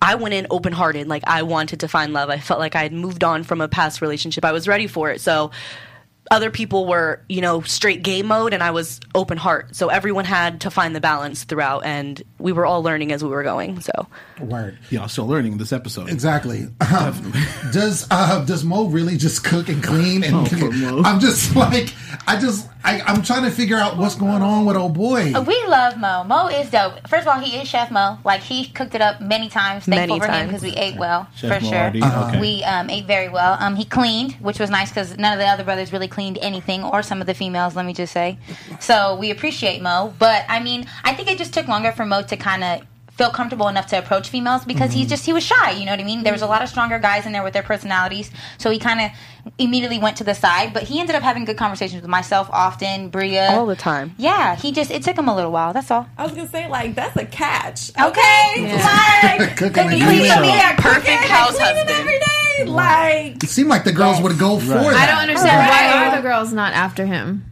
[0.00, 2.30] I went in open hearted, like I wanted to find love.
[2.30, 4.44] I felt like I had moved on from a past relationship.
[4.44, 5.20] I was ready for it.
[5.20, 5.50] So
[6.30, 9.74] other people were, you know, straight game mode and I was open heart.
[9.76, 13.30] So everyone had to find the balance throughout and we were all learning as we
[13.30, 13.80] were going.
[13.80, 14.06] So
[14.40, 14.78] Word.
[14.90, 16.10] Y'all still learning this episode.
[16.10, 16.68] Exactly.
[16.80, 17.32] Um,
[17.72, 20.24] does uh, does Mo really just cook and clean?
[20.24, 21.02] And Oh, Mo.
[21.02, 21.92] I'm just like,
[22.26, 25.32] I just, I, I'm trying to figure out what's going on with old boy.
[25.46, 26.24] We love Mo.
[26.24, 27.06] Mo is dope.
[27.08, 28.18] First of all, he is Chef Mo.
[28.24, 29.84] Like he cooked it up many times.
[29.84, 30.48] Thankful Many for him times.
[30.48, 31.78] because we ate well Chef for Mo sure.
[31.78, 32.40] Hardy, okay.
[32.40, 33.56] We um, ate very well.
[33.60, 36.80] Um, he cleaned, which was nice because none of the other brothers really cleaned anything,
[36.92, 37.76] or some of the females.
[37.76, 38.38] Let me just say.
[38.80, 42.22] So we appreciate Mo, but I mean, I think it just took longer for Mo
[42.32, 42.74] to kind of
[43.18, 44.98] feel comfortable enough to approach females because Mm-hmm.
[44.98, 46.68] he's just he was shy you know what i mean there was a lot of
[46.68, 49.08] stronger guys in there with their personalities so he kind of
[49.58, 53.08] immediately went to the side but he ended up having good conversations with myself often
[53.08, 54.14] bria all the time.
[54.18, 55.72] yeah, he just it took him a little while.
[55.72, 56.04] That's all.
[56.18, 57.88] I was gonna say like that's a catch.
[58.08, 58.48] Okay,
[59.22, 60.76] like Cooking cooking, and clean, cleaning.
[60.76, 61.90] Perfect house cleaning husband.
[62.02, 62.26] every day,
[62.64, 64.86] like It seemed like the girls would go for that.
[64.86, 65.68] I don't understand Right.
[65.94, 67.44] why are the girls not after him.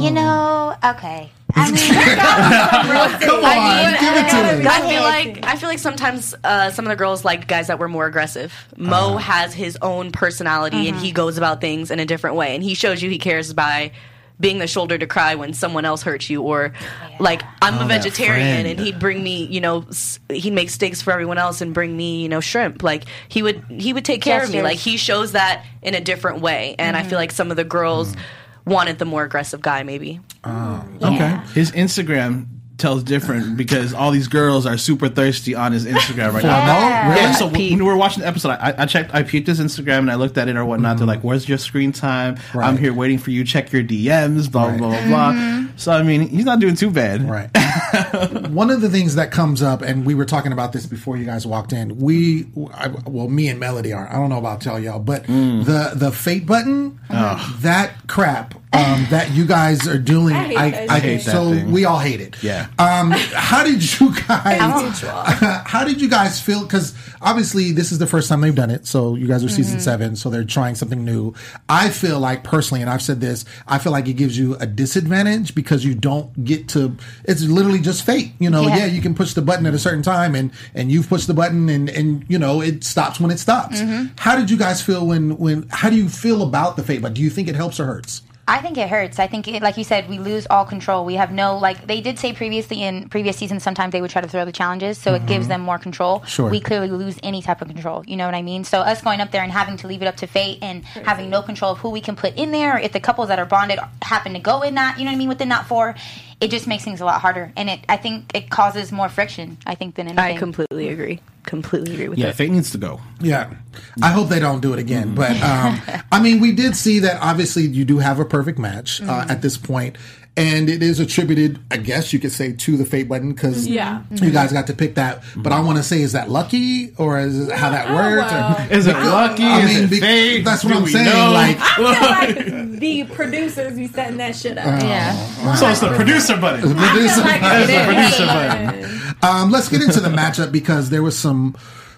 [0.00, 1.30] You know, okay.
[1.56, 1.94] I mean,
[3.28, 4.66] Come on, give it to me.
[4.66, 7.78] I feel like I feel like sometimes uh, some of the girls like guys that
[7.78, 8.52] were more aggressive.
[8.76, 12.64] Mo has his own personality and he goes about things in a different way, and
[12.64, 13.92] he shows you he cares by
[14.40, 16.72] being the shoulder to cry when someone else hurts you, or
[17.20, 21.00] like I'm a oh, vegetarian and he'd bring me, you know, s- he'd make steaks
[21.00, 22.82] for everyone else and bring me, you know, shrimp.
[22.82, 24.54] Like he would he would take care of me.
[24.54, 24.64] Gestures.
[24.64, 27.16] Like he shows that in a different way, and I feel mm-hmm.
[27.16, 28.20] like some of the girls mm.
[28.66, 30.20] wanted the more aggressive guy, maybe.
[30.42, 30.84] Oh.
[31.02, 31.40] Okay.
[31.54, 32.46] His Instagram
[32.78, 36.64] tells different because all these girls are super thirsty on his Instagram right now.
[36.64, 37.10] Mo?
[37.10, 37.22] Really?
[37.22, 40.00] Yeah, so when we were watching the episode, I, I checked, I peeked his Instagram
[40.00, 40.96] and I looked at it or whatnot.
[40.96, 41.08] They're mm-hmm.
[41.08, 42.36] like, "Where's your screen time?
[42.54, 43.44] I'm here waiting for you.
[43.44, 44.78] Check your DMs." Blah Right.
[44.78, 45.32] blah blah blah.
[45.32, 45.76] Mm-hmm.
[45.76, 47.28] So I mean, he's not doing too bad.
[47.28, 47.50] Right.
[48.50, 51.24] One of the things that comes up, and we were talking about this before you
[51.24, 51.98] guys walked in.
[51.98, 54.08] We, I, well, me and Melody are.
[54.08, 55.64] I don't know about tell y'all, but mm.
[55.64, 60.70] the the fate button, that crap um, that you guys are doing, I hate I,
[60.70, 61.02] that I, shit.
[61.04, 61.70] hate that so thing.
[61.72, 62.42] we all hate it.
[62.42, 62.66] Yeah.
[62.78, 65.00] Um, how did you guys?
[65.66, 66.62] how did you guys feel?
[66.62, 68.86] Because obviously this is the first time they've done it.
[68.86, 71.34] So you guys are season seven, so they're trying something new.
[71.68, 74.66] I feel like personally, and I've said this, I feel like it gives you a
[74.66, 76.96] disadvantage because you don't get to.
[77.24, 78.32] It's literally just fate.
[78.38, 78.86] You know, yeah, Yeah.
[78.86, 81.68] you can push the button at a certain time, and and you've pushed the button,
[81.68, 83.80] and and you know it stops when it stops.
[84.18, 85.66] How did you guys feel when when?
[85.70, 87.02] How do you feel about the fate?
[87.02, 88.22] But do you think it helps or hurts?
[88.46, 89.18] I think it hurts.
[89.18, 91.04] I think, it, like you said, we lose all control.
[91.04, 93.62] We have no like they did say previously in previous seasons.
[93.62, 95.48] Sometimes they would try to throw the challenges, so it gives mm-hmm.
[95.48, 96.22] them more control.
[96.24, 96.50] Sure.
[96.50, 98.04] We clearly lose any type of control.
[98.06, 98.64] You know what I mean?
[98.64, 101.30] So us going up there and having to leave it up to fate and having
[101.30, 103.46] no control of who we can put in there, or if the couples that are
[103.46, 105.94] bonded happen to go in that, you know what I mean, within that four,
[106.40, 107.52] it just makes things a lot harder.
[107.56, 109.56] And it, I think, it causes more friction.
[109.64, 110.36] I think than anything.
[110.36, 111.20] I completely agree.
[111.44, 112.24] Completely agree with that.
[112.24, 112.36] Yeah, it.
[112.36, 113.00] Fate needs to go.
[113.20, 113.54] Yeah.
[114.02, 115.14] I hope they don't do it again.
[115.14, 115.80] But um,
[116.12, 119.42] I mean, we did see that obviously you do have a perfect match uh, at
[119.42, 119.96] this point.
[120.36, 124.02] And it is attributed, I guess you could say, to the fate button because Yeah.
[124.10, 125.22] you guys got to pick that.
[125.36, 128.32] But I want to say, is that lucky or is it how that Oh, works?
[128.32, 128.66] Or- well.
[128.70, 129.44] Is it lucky?
[129.44, 130.44] I Is mean, it be- fate?
[130.44, 131.04] that's what Do I'm saying.
[131.06, 131.30] know?
[131.32, 134.82] Like, I feel like the producers be setting that shit up.
[134.82, 135.54] Yeah.
[135.54, 136.76] so it's the producer button.
[136.76, 137.70] I feel Producer like button.
[137.70, 139.14] it's Producer button.
[139.22, 141.56] Um, let's get into the matchup because there was some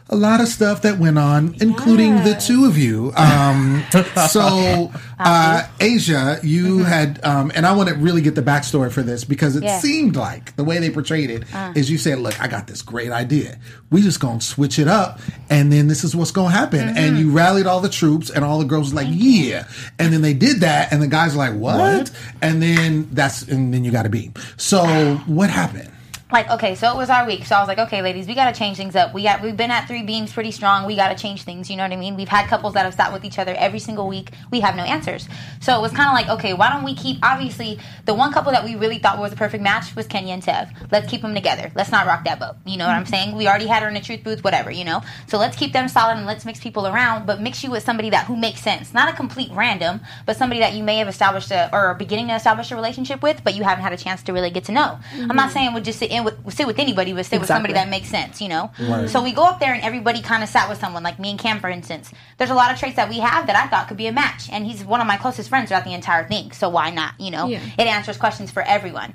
[0.09, 3.13] a lot of stuff that went on, including the two of you.
[3.17, 3.83] Um,
[4.31, 9.03] so, uh, Asia, you had, um, and I want to really get the backstory for
[9.03, 11.43] this because it seemed like the way they portrayed it
[11.75, 13.59] is you said, "Look, I got this great idea.
[13.91, 15.19] We just gonna switch it up,
[15.51, 18.61] and then this is what's gonna happen." And you rallied all the troops, and all
[18.61, 19.65] the girls were like, "Yeah!"
[19.99, 22.11] And then they did that, and the guys were like, "What?"
[22.43, 24.35] And then that's, and then you got a beam.
[24.57, 25.91] So, what happened?
[26.33, 27.45] Like okay so it was our week.
[27.45, 29.15] So i was like okay ladies we got to change things up.
[29.15, 30.85] We got we've been at three beams pretty strong.
[30.85, 32.17] We got to change things you know what i mean?
[32.17, 34.33] We've had couples that have sat with each other every single week.
[34.51, 35.29] We have no answers.
[35.61, 38.51] So it was kind of like okay why don't we keep obviously the one couple
[38.51, 40.71] that we really thought was a perfect match was kenya and tev.
[40.91, 41.71] Let's keep them together.
[41.77, 42.57] Let's not rock that boat.
[42.65, 43.37] You know what i'm saying?
[43.37, 45.03] We already had her in the truth booth whatever you know?
[45.29, 48.11] So let's keep them solid and let's mix people around but mix you with somebody
[48.11, 48.93] that who makes sense.
[48.93, 52.27] Not a complete random but somebody that you may have established a, or are beginning
[52.29, 54.73] to establish a relationship with but you haven't had a chance to really get to
[54.73, 54.99] know.
[55.15, 55.53] I'm not mm-hmm.
[55.53, 58.09] saying would just sit in with sit with anybody but sit with somebody that makes
[58.09, 58.71] sense you know
[59.07, 61.39] so we go up there and everybody kind of sat with someone like me and
[61.39, 63.97] cam for instance there's a lot of traits that we have that i thought could
[63.97, 66.69] be a match and he's one of my closest friends throughout the entire thing so
[66.69, 67.61] why not you know Yeah.
[67.79, 69.15] it answers questions for everyone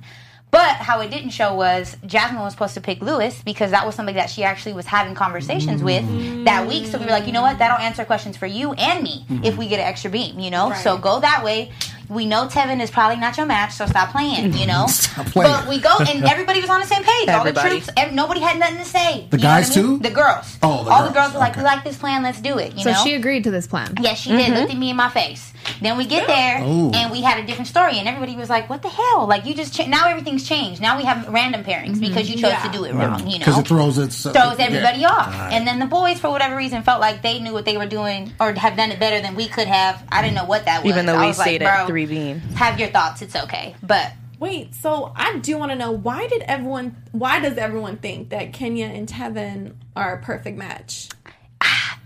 [0.52, 3.96] but how it didn't show was Jasmine was supposed to pick Lewis because that was
[3.96, 6.44] somebody that she actually was having conversations with mm.
[6.44, 6.88] that week.
[6.88, 7.58] So we were like, you know what?
[7.58, 9.46] That'll answer questions for you and me mm-hmm.
[9.46, 10.74] if we get an extra beam, you know?
[10.84, 11.72] So go that way.
[12.12, 14.86] We know Tevin is probably not your match, so stop playing, you know?
[14.90, 15.50] Stop playing.
[15.52, 17.30] But we go and everybody was on the same page.
[17.30, 17.70] All the Everybody.
[17.80, 19.28] troops, and nobody had nothing to say.
[19.30, 19.88] The You know guys I mean?
[19.88, 19.98] too?
[20.00, 20.58] The girls.
[20.62, 21.08] Oh, the All girls.
[21.08, 21.62] the girls were like, Okay.
[21.62, 23.04] we like this plan, let's do it, you So know?
[23.04, 23.96] she agreed to this plan.
[24.02, 24.50] Yes, she did.
[24.50, 24.72] Looked mm-hmm.
[24.72, 25.54] at me in my face.
[25.82, 26.92] Then we get there, Ooh.
[26.92, 29.28] and we had a different story, and everybody was like, "What the hell?
[29.28, 30.82] Like you just cha- now everything's changed.
[30.82, 32.08] Now we have random pairings mm-hmm.
[32.08, 32.64] because you chose Yeah.
[32.64, 33.20] to do it wrong.
[33.28, 33.46] You know?
[33.46, 35.10] Because it throws it throws everybody yeah.
[35.12, 35.34] off.
[35.52, 38.32] And then the boys, for whatever reason, felt like they knew what they were doing
[38.40, 40.04] or have done it better than we could have.
[40.12, 40.92] I didn't know what that was.
[40.92, 42.40] Even though we was like, stayed at "Bro, three beam.
[42.56, 43.22] Have your thoughts.
[43.22, 46.96] It's okay, but Wait, so I do want to know why did everyone?
[47.12, 51.10] Why does everyone think that Kenya and Tevin are a perfect match?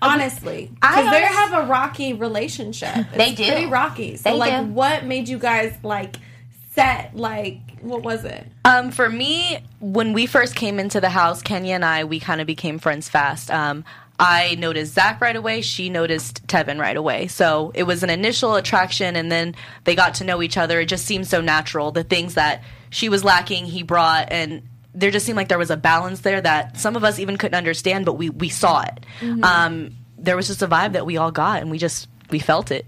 [0.01, 2.93] Honestly, I because they have a rocky relationship.
[3.15, 3.45] They It's do.
[3.47, 4.17] pretty rocky.
[4.17, 4.71] So, They like, do.
[4.73, 6.17] what made you guys like
[6.73, 7.15] set?
[7.15, 8.45] Like, what was it?
[8.65, 12.41] Um, for me, when we first came into the house, Kenya and I, we kind
[12.41, 13.49] of became friends fast.
[13.49, 13.85] Um,
[14.19, 15.61] I noticed Zach right away.
[15.61, 17.27] She noticed Tevin right away.
[17.27, 20.79] So it was an initial attraction, and then they got to know each other.
[20.79, 21.91] It just seemed so natural.
[21.91, 24.61] The things that she was lacking, he brought, and
[24.93, 27.55] there just seemed like there was a balance there that some of us even couldn't
[27.57, 29.05] understand, but we we saw it.
[29.43, 32.71] Um, there was just a vibe that we all got, and we just we felt
[32.71, 32.85] it.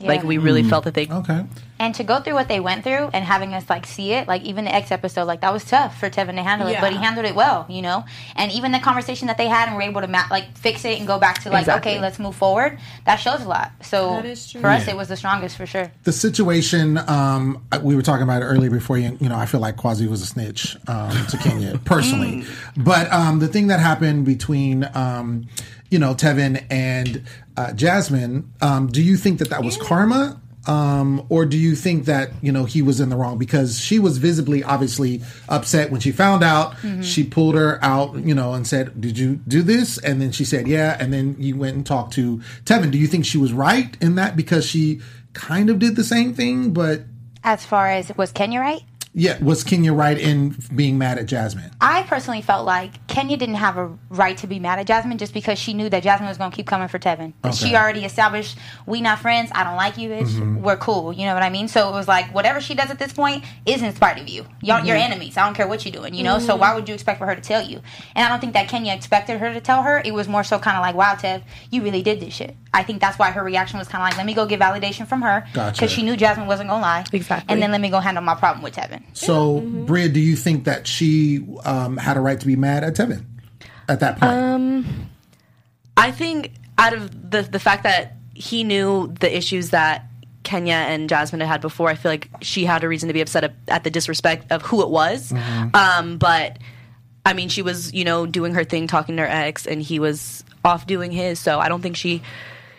[0.00, 1.44] Like we really felt that they Okay.
[1.80, 4.42] And to go through what they went through and having us like see it, like
[4.42, 6.80] even the X episode, like that was tough for Tevin to handle it, Yeah.
[6.82, 8.04] but he handled it well, you know.
[8.36, 10.98] And even the conversation that they had and were able to ma- like fix it
[10.98, 11.92] and go back to like, Exactly.
[11.92, 12.78] okay, let's move forward.
[13.06, 13.72] That shows a lot.
[13.82, 14.60] So That is true.
[14.60, 14.92] for us, Yeah.
[14.92, 15.90] it was the strongest for sure.
[16.04, 19.60] the situation um, we were talking about it earlier before you you know i feel
[19.60, 22.44] like kwasi was a snitch um, to kenya personally
[22.76, 25.46] but um, the thing that happened between um,
[25.90, 27.22] you know tevin and
[27.56, 30.40] uh, jasmine um, do you think that that was karma
[30.70, 33.38] um, or do you think that you know he was in the wrong?
[33.38, 36.76] Because she was visibly obviously upset when she found out.
[37.02, 39.98] She pulled her out you know and said did you do this?
[39.98, 40.96] And then she said yeah.
[41.00, 42.92] And then you went and talked to tevin.
[42.92, 45.00] Do you think she was right in that because she
[45.32, 47.02] kind of did the same thing but
[47.42, 48.82] As far as was Kenya right?
[49.14, 53.54] Yeah was kenya right in being mad at jasmine I personally felt like Kenya didn't
[53.54, 56.36] have a right to be mad at Jasmine just because she knew that Jasmine was
[56.36, 57.32] going to keep coming for Tevin.
[57.54, 59.50] She already established we not friends.
[59.54, 60.28] I don't like you, bitch.
[60.28, 60.62] Mm-hmm.
[60.62, 61.12] We're cool.
[61.12, 61.68] You know what I mean?
[61.68, 64.46] So it was like whatever she does at this point is in spite of you.
[64.60, 64.86] Y'all, mm-hmm.
[64.86, 65.36] You're enemies.
[65.38, 66.12] I don't care what you're doing.
[66.14, 66.38] You know.
[66.38, 66.60] So mm.
[66.60, 67.80] why would you expect for her to tell you?
[68.14, 70.02] And I don't think that Kenya expected her to tell her.
[70.04, 72.56] It was more so kind of like, wow, Tev, you really did this shit.
[72.72, 75.06] I think that's why her reaction was kind of like, let me go get validation
[75.06, 75.88] from her because Gotcha.
[75.88, 77.04] she knew Jasmine wasn't gonna lie.
[77.12, 77.52] Exactly.
[77.52, 78.99] And then let me go handle my problem with Tevin.
[79.12, 82.94] So bria do you think that she um, had a right to be mad at
[82.94, 83.24] tevin
[83.88, 84.30] at that point
[86.00, 90.06] I think out of the the fact that he knew the issues that
[90.42, 93.20] Kenya and Jasmine had had before, I feel like she had a reason to be
[93.20, 95.30] upset at, at the disrespect of who it was.
[95.74, 96.58] Um, but
[97.26, 99.98] I mean, she was you know doing her thing, talking to her ex, and he
[99.98, 101.38] was off doing his.
[101.38, 102.22] So I don't think she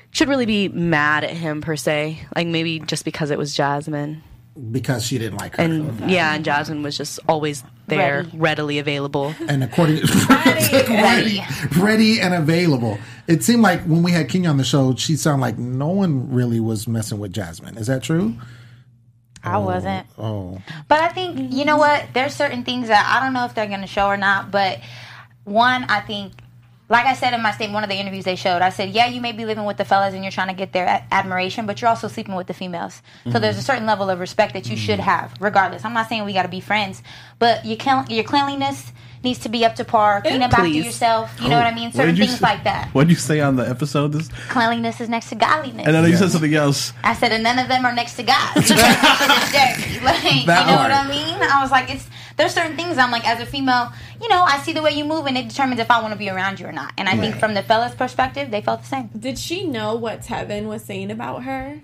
[0.09, 2.25] should really be mad at him per se.
[2.35, 4.23] Like maybe just because it was Jasmine,
[4.71, 8.37] because she didn't like her and yeah, and Jasmine was just always there, Ready.
[8.37, 9.33] readily available.
[9.47, 10.25] and according to
[10.89, 11.41] ready,
[11.77, 12.97] ready and available.
[13.27, 16.31] It seemed like when we had Kenya on the show, she sounded like no one
[16.31, 17.77] really was messing with Jasmine.
[17.77, 18.35] Is that true?
[19.43, 20.05] I oh, wasn't.
[20.17, 22.07] Oh, But I think you know what?
[22.13, 24.51] There's certain things that I don't know if they're going to show or not.
[24.51, 24.79] But
[25.45, 26.33] one, I think,
[26.91, 29.07] like I said in my statement, one of the interviews they showed, I said, yeah,
[29.07, 31.65] you may be living with the fellas and you're trying to get their a- admiration,
[31.65, 33.01] but you're also sleeping with the females.
[33.31, 35.09] So there's a certain level of respect that you should mm-hmm.
[35.09, 35.85] have, regardless.
[35.85, 37.01] I'm not saying we got to be friends,
[37.39, 38.91] but your clean- your cleanliness
[39.23, 40.21] needs to be up to par.
[40.21, 41.31] Clean up after yourself.
[41.39, 41.93] You know what I mean?
[41.93, 42.89] Certain things say- like that.
[42.93, 44.11] What did you say on the episode?
[44.11, 45.85] This, Cleanliness is next to godliness.
[45.87, 46.91] and then you said something else.
[47.05, 48.53] I said, and none of them are next to God.
[48.55, 50.03] Because it's dirty.
[50.03, 51.35] Like, you know That what I mean?
[51.41, 53.91] I was like, it's there's certain things I'm like, as a female,
[54.21, 56.17] you know, I see the way you move, and it determines if I want to
[56.17, 56.93] be around you or not.
[56.97, 59.09] And I think from the fellas' perspective, they felt the same.
[59.17, 61.81] Did she know what Tevin was saying about her?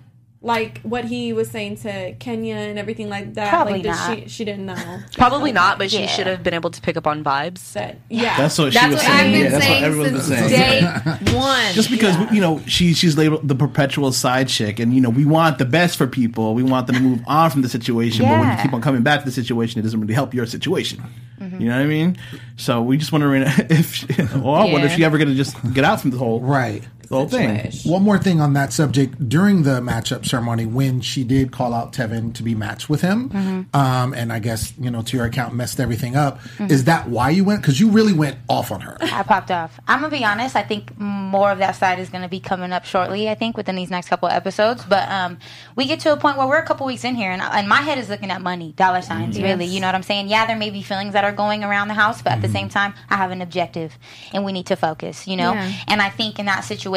[0.48, 3.50] Like what he was saying to Kenya and everything like that?
[3.50, 4.18] Probably like, did not.
[4.24, 5.00] She, she didn't know.
[5.18, 6.08] Probably not, but she Yeah.
[6.08, 7.74] should have been able to pick up on vibes.
[7.74, 8.38] That, yeah.
[8.38, 9.32] That's what she That's was what I've saying.
[9.34, 10.84] been Yeah, that's what saying everyone's been since saying.
[10.84, 11.74] day one.
[11.74, 15.26] Just because you know she she's labeled the perpetual side chick, and you know we
[15.26, 16.54] want the best for people.
[16.56, 19.04] We want them to move on from the situation, but when you keep on coming
[19.04, 21.04] back to the situation, it doesn't really help your situation.
[21.42, 21.62] Mm-hmm.
[21.62, 22.18] You know what I mean?
[22.56, 24.96] So we just wondering if, she, well, I wonder if Yeah.
[24.96, 26.82] she ever going to just get out from the whole right.
[27.10, 27.72] Whole thing.
[27.86, 31.94] One more thing on that subject during the matchup ceremony, when she did call out
[31.94, 33.76] Tevin to be matched with him, Mm-hmm.
[33.76, 36.40] um, and I guess you know to your account messed everything up.
[36.60, 37.62] Is that why you went?
[37.62, 38.98] Because you really went off on her.
[39.02, 39.80] I popped off.
[39.88, 40.56] I'm gonna be honest.
[40.56, 43.30] I think more of that side is gonna be coming up shortly.
[43.30, 44.84] I think within these next couple of episodes.
[44.88, 45.38] But um,
[45.76, 47.82] we get to a point where we're a couple weeks in here, and, and my
[47.82, 49.40] head is looking at money, dollar signs.
[49.42, 50.28] Really, you know what I'm saying?
[50.30, 52.70] Yeah, there may be feelings that are going around the house, but at the same
[52.70, 53.98] time, I have an objective,
[54.34, 55.28] and we need to focus.
[55.28, 55.54] You know.
[55.54, 55.72] Yeah.
[55.88, 56.97] And I think in that situation,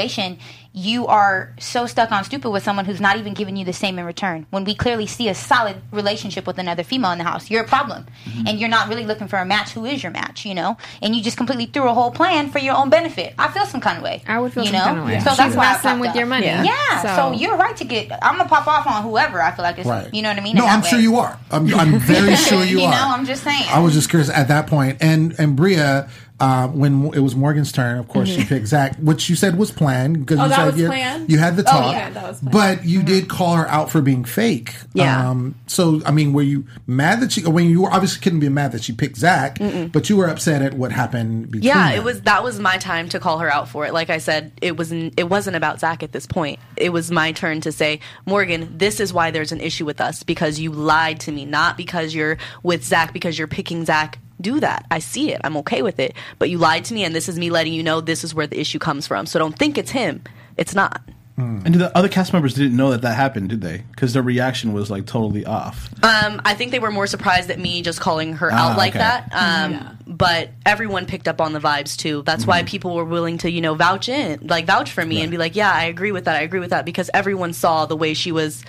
[0.73, 3.99] you are so stuck on stupid with someone who's not even giving you the same
[3.99, 4.47] in return.
[4.51, 7.67] When we clearly see a solid relationship with another female in the house, you're a
[7.67, 8.07] problem.
[8.25, 8.47] Mm-hmm.
[8.47, 10.77] And you're not really looking for a match who is your match, you know?
[11.03, 13.35] And you just completely threw a whole plan for your own benefit.
[13.37, 14.23] I feel some kind of way.
[14.29, 14.85] I would feel you some know?
[14.85, 15.19] kind of way.
[15.21, 16.17] So She's that's why I messing popped with up.
[16.17, 16.47] your money.
[16.47, 16.63] Yeah.
[16.63, 18.13] Yeah, so, you're right to get.
[18.23, 19.89] I'm gonna pop off on whoever I feel like it's.
[19.89, 20.13] Right.
[20.15, 20.57] You know what I mean?
[20.57, 21.39] No, I'm sure you are.
[21.51, 22.91] I'm, I'm very sure you, You are.
[22.93, 23.65] know, I'm just saying.
[23.69, 26.09] I was just curious at that point, and and Bria.
[26.41, 29.71] Uh, when it was Morgan's turn, of course, she picked Zach, which you said was
[29.71, 30.45] planned because Mm-hmm.
[30.45, 31.31] Oh, you said was you, planned?
[31.31, 32.53] you had the Oh, talk, yeah, that was planned.
[32.53, 34.75] but you did call her out for being fake.
[34.95, 35.29] Yeah.
[35.31, 37.43] Um, so, I mean, were you mad that she?
[37.47, 39.59] When you were obviously couldn't be mad that she picked Zach,
[39.93, 41.65] but you were upset at what happened between.
[41.69, 41.99] Yeah, them.
[41.99, 43.93] it was that was my time to call her out for it.
[43.93, 46.59] Like I said, it wasn't it wasn't about Zach at this point.
[46.77, 50.23] It was my turn to say, Morgan, this is why there's an issue with us
[50.23, 54.19] because you lied to me, not because you're with Zach because you're picking Zach.
[54.41, 54.87] Do that.
[54.91, 55.41] I see it.
[55.45, 56.15] I'm okay with it.
[56.39, 58.47] But you lied to me, and this is me letting you know this is where
[58.47, 59.27] the issue comes from.
[59.27, 60.23] So don't think it's him.
[60.57, 61.01] It's not.
[61.37, 63.83] And the other cast members didn't know that that happened, did they?
[63.93, 65.89] Because their reaction was like totally off.
[66.05, 68.91] Um, I think they were more surprised at me just calling her Ah, out like
[68.91, 68.99] okay.
[68.99, 69.23] that.
[69.33, 69.93] Um, Yeah.
[70.07, 72.23] But everyone picked up on the vibes too.
[72.27, 75.31] That's why people were willing to, you know, vouch in, like vouch for me and
[75.31, 76.37] be like, "Yeah, I agree with that.
[76.37, 78.63] I agree with that," because everyone saw the way she was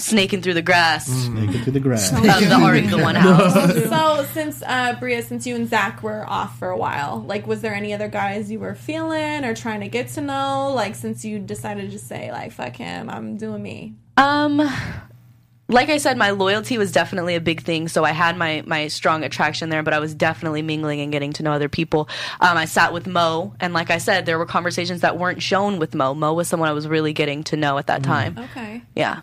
[0.00, 2.12] snaking through the grass Snaking through the grass.
[2.12, 3.54] of the already the one house.
[3.88, 7.60] so since uh Bria, since you and Zach were off for a while, like was
[7.60, 10.72] there any other guys you were feeling or trying to get to know?
[10.74, 13.94] Like since you decided to just say like fuck him, I'm doing me.
[14.16, 14.60] Um,
[15.68, 17.86] like I said, my loyalty was definitely a big thing.
[17.88, 21.32] So I had my my strong attraction there, but I was definitely mingling and getting
[21.34, 22.08] to know other people.
[22.40, 25.78] Um, I sat with Mo, and like I said, there were conversations that weren't shown
[25.78, 26.12] with Mo.
[26.14, 28.36] Mo was someone I was really getting to know at that time.
[28.36, 28.82] Okay.
[28.96, 29.20] Yeah.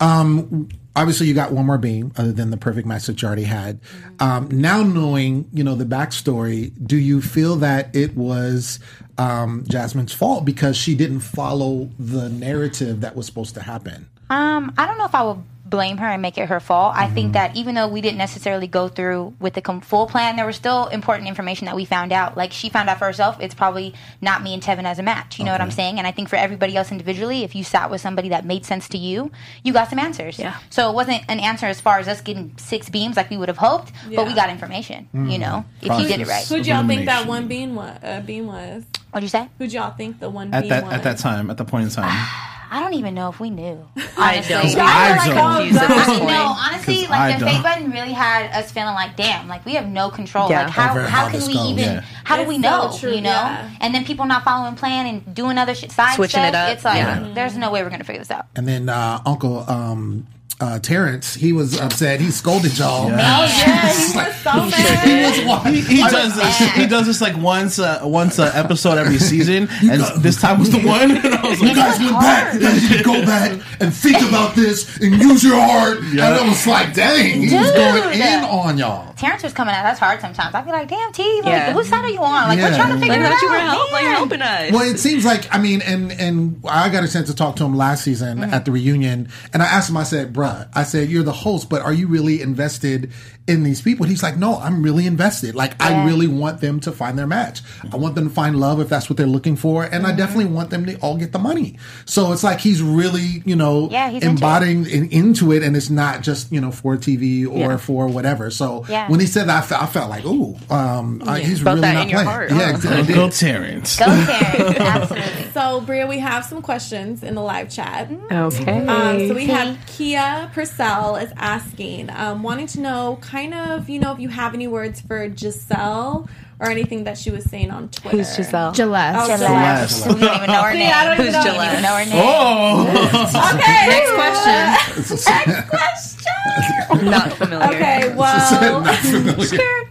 [0.00, 3.80] Obviously you got one more beam other than the perfect match that you already had.
[4.20, 8.80] Um, now knowing you know the backstory, do you feel that it was
[9.18, 14.08] um, Jasmine's fault because she didn't follow the narrative that was supposed to happen?
[14.30, 15.42] Um, I don't know if I would
[15.74, 16.94] blame her and make it her fault.
[16.94, 17.14] I Mm-hmm.
[17.14, 20.46] think that even though we didn't necessarily go through with the com- full plan, there
[20.46, 22.36] was still important information that we found out.
[22.36, 25.38] Like she found out for herself, it's probably not me and Tevin as a match.
[25.38, 25.98] You know what I'm saying?
[25.98, 28.88] And I think for everybody else individually, if you sat with somebody that made sense
[28.90, 29.30] to you,
[29.64, 30.38] you got some answers.
[30.38, 30.56] Yeah.
[30.70, 33.48] So it wasn't an answer as far as us getting six beams like we would
[33.48, 35.08] have hoped, but we got information.
[35.14, 35.28] Mm-hmm.
[35.30, 36.46] You know, if you did it right.
[36.46, 37.98] Who'd y'all think that one beam was?
[38.02, 38.84] Uh, beam was?
[39.10, 39.48] What'd you say?
[39.58, 40.92] Who'd y'all think the one At beam that was?
[40.92, 42.10] at that time, at that point in time.
[42.74, 43.86] I don't even know if we knew.
[44.18, 44.52] I Honestly.
[44.74, 44.80] don't.
[44.80, 45.56] I I'm don't.
[45.56, 46.30] confused at this I point.
[46.30, 47.48] know, honestly, 'Cause like I the don't.
[47.54, 50.50] fake button really had us feeling like, damn, like we have no control.
[50.50, 50.64] Yeah.
[50.64, 51.66] Like how Over how how can we goes.
[51.66, 52.00] even Yeah.
[52.24, 52.96] how do It's we so know?
[52.98, 53.30] true, you know?
[53.30, 53.70] yeah.
[53.80, 56.48] And then people not following plan and doing other shit side Switching stuff.
[56.48, 57.30] it up, It's like yeah.
[57.32, 58.46] there's no way we're gonna figure this out.
[58.56, 60.26] And then uh, Uncle um,
[60.60, 62.20] uh, Terrence, he was upset.
[62.20, 63.06] He scolded y'all.
[63.06, 65.64] Oh yeah, he was so mad.
[65.74, 66.58] He, he does this.
[66.74, 70.70] He does this like once, uh, once a episode every season, and this time was
[70.70, 71.10] the one.
[71.16, 74.96] And I was You guys went back and you go back and think about this
[74.98, 75.98] and use your heart.
[75.98, 77.74] And I was like, dang, he was Dude.
[77.76, 79.12] going in on y'all.
[79.14, 80.54] Terrence was coming at us hard sometimes.
[80.54, 81.72] I'd be like, damn T, like Yeah.
[81.72, 82.48] whose side are you on?
[82.48, 83.42] Like we're trying to figure Like it out.
[83.42, 84.72] you were help, like helping us.
[84.72, 87.64] Well, it seems like I mean, and and I got a chance to talk to
[87.64, 88.54] him last season Mm-hmm.
[88.54, 89.96] at the reunion, and I asked him.
[89.96, 93.10] I said, "Bruh, I said, "You're the host, but are you really invested
[93.46, 95.54] in these people?" He's like, "No, I'm really invested.
[95.54, 97.62] Like, I really want them to find their match.
[97.92, 100.16] I want them to find love if that's what they're looking for, and I Mm-hmm.
[100.18, 103.88] definitely want them to all get the money." So it's like he's really, you know,
[103.90, 107.46] Yeah, he's into embodying in, into it, and it's not just you know for TV
[107.46, 107.76] or Yeah.
[107.76, 108.50] for whatever.
[108.50, 109.08] So Yeah.
[109.10, 111.92] when he said that, I felt, I felt like, "Ooh, um, uh, he's Felt really
[111.94, 113.14] not in your playing." heart, Yeah, exactly.
[113.14, 113.98] Go Terrence.
[113.98, 115.44] Go Terrence, absolutely.
[115.54, 118.10] So, Bria, we have some questions in the live chat.
[118.30, 118.86] Okay.
[118.86, 123.98] Um, so we have Kia Purcell is asking, um, wanting to know kind of, you
[123.98, 126.28] know, if you have any words for Giselle
[126.60, 128.16] or anything that she was saying on Twitter.
[128.18, 128.70] Who's Giselle?
[128.70, 129.16] Gillette.
[129.18, 129.90] Oh, Gillette.
[129.90, 130.14] Celeste.
[130.14, 130.92] We don't even know her See, name.
[130.94, 131.42] I don't even Who's know.
[131.42, 131.70] Gillette?
[131.72, 132.22] even know her name.
[132.22, 133.86] Oh, Okay.
[133.90, 135.34] Next question.
[135.48, 137.10] Next question.
[137.10, 137.66] Not familiar.
[137.76, 139.44] Okay, well, Not familiar.
[139.46, 139.86] skirt,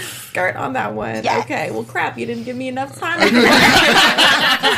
[0.00, 1.22] skirt on that one.
[1.22, 1.44] Yes.
[1.44, 3.20] Okay, well, crap, you didn't give me enough time.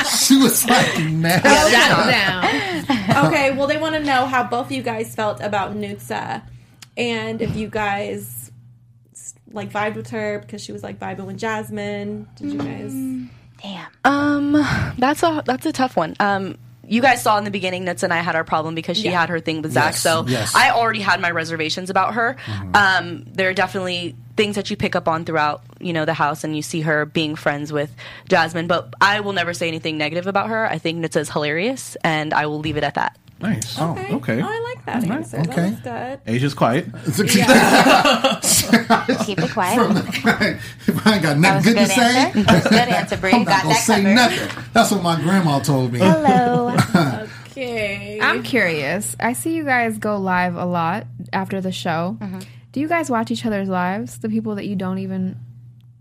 [0.04, 3.26] she was like, "Man." Shut down.
[3.26, 6.42] okay, well, they want to know how both of you guys felt about Nutsa
[6.96, 8.50] and if you guys
[9.52, 12.28] like vibed with her because she was like vibing with Jasmine.
[12.36, 12.94] Did you guys?
[13.62, 13.88] Damn.
[14.04, 14.52] Um,
[14.98, 16.14] that's a that's a tough one.
[16.20, 19.04] Um, you guys saw in the beginning, Nitz and I had our problem because she
[19.10, 19.20] Yeah.
[19.20, 19.92] had her thing with Zach.
[19.92, 20.54] Yes, So yes.
[20.56, 22.36] I already had my reservations about her.
[22.74, 26.42] Um, there are definitely things that you pick up on throughout, you know, the house,
[26.42, 27.94] and you see her being friends with
[28.28, 28.66] Jasmine.
[28.66, 30.66] But I will never say anything negative about her.
[30.68, 33.16] I think Nitz is hilarious, and I will leave it at that.
[33.40, 33.78] Nice.
[33.78, 34.08] Oh, okay.
[34.10, 34.42] Oh, okay.
[34.42, 35.38] Oh, I like that answer.
[35.38, 35.70] Okay.
[35.70, 36.20] That was good.
[36.34, 36.84] Asia's quiet.
[39.24, 40.58] Keep it quiet.
[40.86, 41.94] if I ain't got nothing good, good, to answer.
[41.94, 43.32] say, that good answer, Bree.
[43.32, 44.14] I'm not gonna say covered.
[44.14, 44.64] nothing.
[44.72, 45.98] That's what my grandma told me.
[46.00, 46.74] Hello.
[47.50, 48.18] Okay.
[48.20, 49.16] I'm curious.
[49.20, 52.16] I see you guys go live a lot after the show.
[52.20, 52.40] Mm-hmm.
[52.72, 54.18] Do you guys watch each other's lives?
[54.20, 55.36] The people that you don't even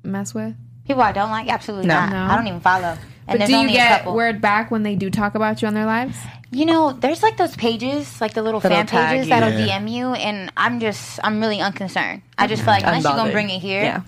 [0.04, 0.56] mess with?
[0.90, 2.00] People I don't like, absolutely No.
[2.00, 2.10] not.
[2.10, 2.34] No.
[2.34, 2.88] I don't even follow.
[2.88, 4.16] And But there's do you only a get couple.
[4.16, 6.18] word back when they do talk about you on their lives?
[6.50, 9.30] You know, there's like those pages, like the little That'll fan tag pages you.
[9.30, 9.78] that'll Yeah.
[9.80, 12.24] DM you, and I'm just, I'm really unconcerned.
[12.40, 14.02] I just feel like unless you're gonna bring it here, Yeah.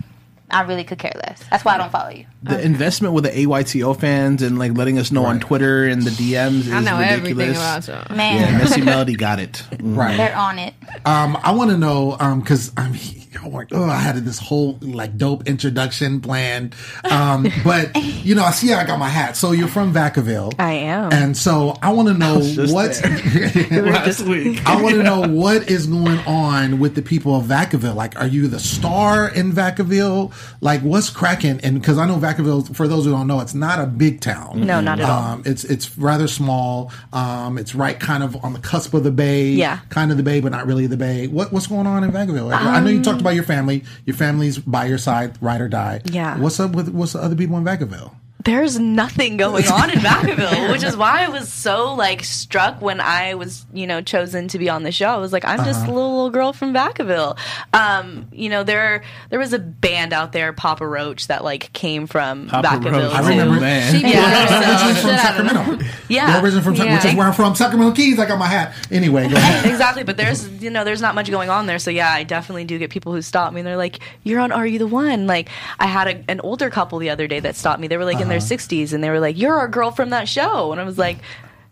[0.49, 1.39] I really could care less.
[1.51, 2.25] That's why I don't follow you.
[2.41, 6.09] The investment with the AYTO fans and like letting us know on Twitter and the
[6.09, 7.57] DMs is I know ridiculous.
[7.59, 8.15] everything about you.
[8.15, 9.63] Man, Yeah, Messy Melody got it.
[9.79, 10.17] Right.
[10.17, 10.73] they're on it.
[11.05, 12.95] Um, I want to know um, because I'm.
[13.43, 16.75] Oh, I had this whole like dope introduction planned,
[17.09, 19.37] um, but you know, I see I got my hat.
[19.37, 21.11] So you're from Vacaville, I am.
[21.13, 22.39] and so I want to know
[22.73, 23.01] what.
[23.71, 24.65] Last week.
[24.67, 27.95] I want to know what is going on with the people of Vacaville.
[27.95, 30.33] Like, are you the star in Vacaville?
[30.61, 31.59] Like, what's cracking?
[31.61, 34.65] And because I know Vacaville, for those who don't know, it's not a big town.
[34.65, 35.33] No, not at all.
[35.33, 36.91] Um, it's it's rather small.
[37.13, 39.49] Um, it's right kind of on the cusp of the bay.
[39.51, 39.79] Yeah.
[39.89, 41.27] kind of the bay, but not really the bay.
[41.27, 42.51] What what's going on in Vacaville?
[42.53, 43.83] I know you talked about your family.
[44.05, 46.01] Your family's by your side, ride or die.
[46.05, 46.37] Yeah.
[46.37, 48.13] What's up with what's the other people in Vacaville?
[48.43, 52.99] There's nothing going on in Vacaville, which is why I was so like struck when
[52.99, 55.07] I was, you know, chosen to be on the show.
[55.09, 57.37] I was like, I'm just a little, little girl from Vacaville.
[57.73, 62.07] Um, you know, there there was a band out there, Papa Roach, that like came
[62.07, 62.91] from Papa Vacaville.
[62.91, 63.13] Roach.
[63.13, 63.27] I too.
[63.29, 63.93] remember- man.
[63.93, 65.47] She Yeah, beat so- originally from shit out of them.
[65.55, 65.85] Sacramento.
[66.09, 66.25] Yeah.
[66.31, 66.95] They're originally from Yeah.
[66.95, 68.19] which is where I'm from, Sacramento Kings.
[68.19, 68.73] I got my hat.
[68.91, 69.65] Anyway, go ahead.
[69.65, 72.63] exactly but there's you know there's not much going on there so yeah i definitely
[72.63, 75.27] do get people who stop me and they're like you're on are you the one
[75.27, 78.05] like i had a, an older couple the other day that stopped me they were
[78.05, 80.79] like in their 60s and they were like you're our girl from that show and
[80.81, 81.17] i was like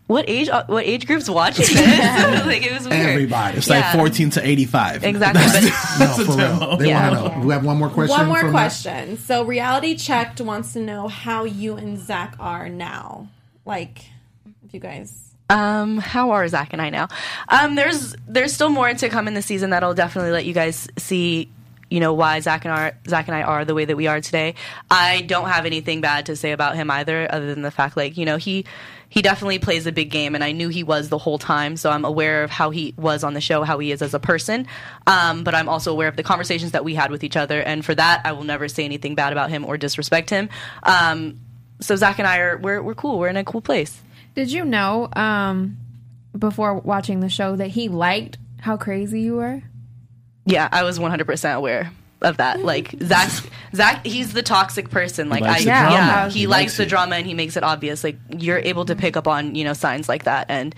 [0.06, 3.58] what age uh, what age group's watching this like it was weird Everybody.
[3.58, 5.04] It's like 14 to 85.
[5.04, 5.62] exactly but
[6.00, 6.76] No, for real.
[6.78, 7.10] They Yeah.
[7.10, 7.46] want to know.
[7.46, 8.18] We have one more question.
[8.18, 9.18] One more from question.
[9.18, 13.28] So, Reality Checked wants to know how you and Zach are now.
[13.64, 14.00] Like,
[14.66, 15.30] if you guys.
[15.48, 17.06] Um, how are Zach and I now?
[17.48, 20.88] Um, there's there's still more to come in the season that'll definitely let you guys
[20.98, 21.48] see,
[21.90, 24.20] you know, why Zach and our Zach and I are the way that we are
[24.20, 24.54] today.
[24.90, 28.16] I don't have anything bad to say about him either, other than the fact like
[28.16, 28.64] you know he
[29.08, 31.90] he definitely plays a big game, and I knew he was the whole time, so
[31.90, 34.68] I'm aware of how he was on the show, how he is as a person.
[35.06, 37.84] Um, but I'm also aware of the conversations that we had with each other, and
[37.84, 40.48] for that, I will never say anything bad about him or disrespect him.
[40.84, 41.40] Um,
[41.80, 43.18] so Zach and I are we're we're cool.
[43.18, 44.00] We're in a cool place.
[44.36, 45.78] Did you know um,
[46.38, 49.62] before watching the show that he liked how crazy you were?
[50.46, 51.90] Yeah, I was 100% aware
[52.22, 52.60] of that.
[52.60, 53.30] Like Zach,
[53.74, 55.28] Zach, he's the toxic person.
[55.28, 56.30] Like I, likes the yeah, drama.
[56.30, 58.02] he, He likes, likes the drama and he makes it obvious.
[58.04, 60.74] Like you're able to pick up on you know signs like that, and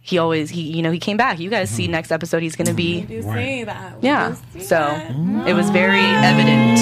[0.00, 1.38] he always he you know he came back.
[1.40, 4.00] You guys see next episode he's gonna be Do say that.
[4.02, 4.34] We yeah.
[4.52, 5.48] see So that.
[5.48, 6.78] it was very evident.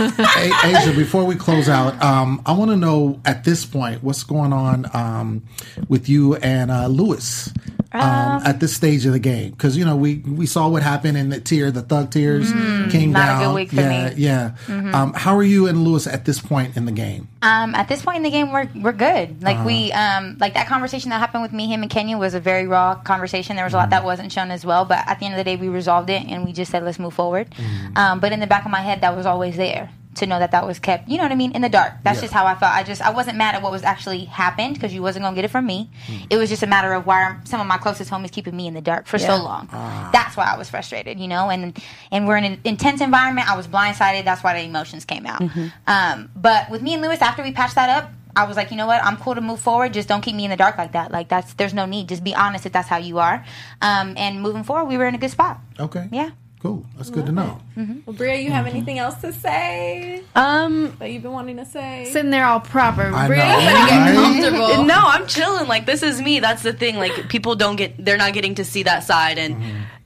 [0.00, 4.22] A- Asia, before we close out, um, I want to know at this point what's
[4.22, 5.42] going on um,
[5.88, 7.52] with you and uh, Lewis.
[7.92, 9.50] Um, at this stage of the game?
[9.52, 12.50] Because you know we we saw what happened in the tier, the thug tiers
[12.90, 13.42] came not a down.
[13.44, 14.52] good week for yeah, yeah.
[14.68, 17.28] Um, how are you and Lewis at this point in the game?
[17.42, 19.42] Um, at this point in the game, we're we're good.
[19.42, 20.18] Like we, Uh-huh.
[20.18, 22.94] um, like that conversation that happened with me, him, and Kenya was a very raw
[22.96, 23.56] conversation.
[23.56, 23.90] There was a lot Mm-hmm.
[23.90, 26.22] that wasn't shown as well, but at the end of the day, we resolved it
[26.26, 27.48] and we just said, let's move forward.
[27.52, 27.96] Mm-hmm.
[27.96, 30.50] Um, but in the back of my head, that was always there to know that
[30.52, 31.08] that was kept.
[31.08, 31.52] You know what I mean?
[31.52, 31.94] In the dark.
[32.02, 32.22] That's Yeah.
[32.22, 32.72] just how I felt.
[32.72, 35.44] I just I wasn't mad at what was actually happened because you wasn't gonna get
[35.44, 35.90] it from me.
[36.06, 36.26] Mm.
[36.30, 38.66] It was just a matter of why are some of my closest homies keeping me
[38.66, 39.68] in the dark for so long.
[39.72, 40.10] Ah.
[40.12, 41.50] That's why I was frustrated, you know.
[41.50, 41.80] And
[42.12, 43.50] and we're in an intense environment.
[43.50, 44.24] I was blindsided.
[44.24, 45.42] That's why the emotions came out.
[45.86, 48.10] Um, but with me and Lewis, after we patched that up.
[48.36, 49.02] I was like, you know what?
[49.02, 49.92] I'm cool to move forward.
[49.92, 51.10] Just don't keep me in the dark like that.
[51.10, 52.08] Like that's there's no need.
[52.08, 53.44] Just be honest if that's how you are.
[53.82, 55.58] Um, and moving forward, we were in a good spot.
[55.80, 56.06] Okay.
[56.12, 56.30] Yeah.
[56.60, 56.84] Cool.
[56.96, 57.60] That's good to know.
[57.76, 62.08] Well, Bria, you have anything else to say Um, that you've been wanting to say?
[62.12, 63.02] Sitting there all proper.
[63.14, 64.14] I Bria, know, you get right?
[64.14, 64.84] comfortable.
[64.84, 65.68] No, I'm chilling.
[65.68, 66.40] Like this is me.
[66.40, 66.96] That's the thing.
[66.96, 69.56] Like people don't get they're not getting to see that side and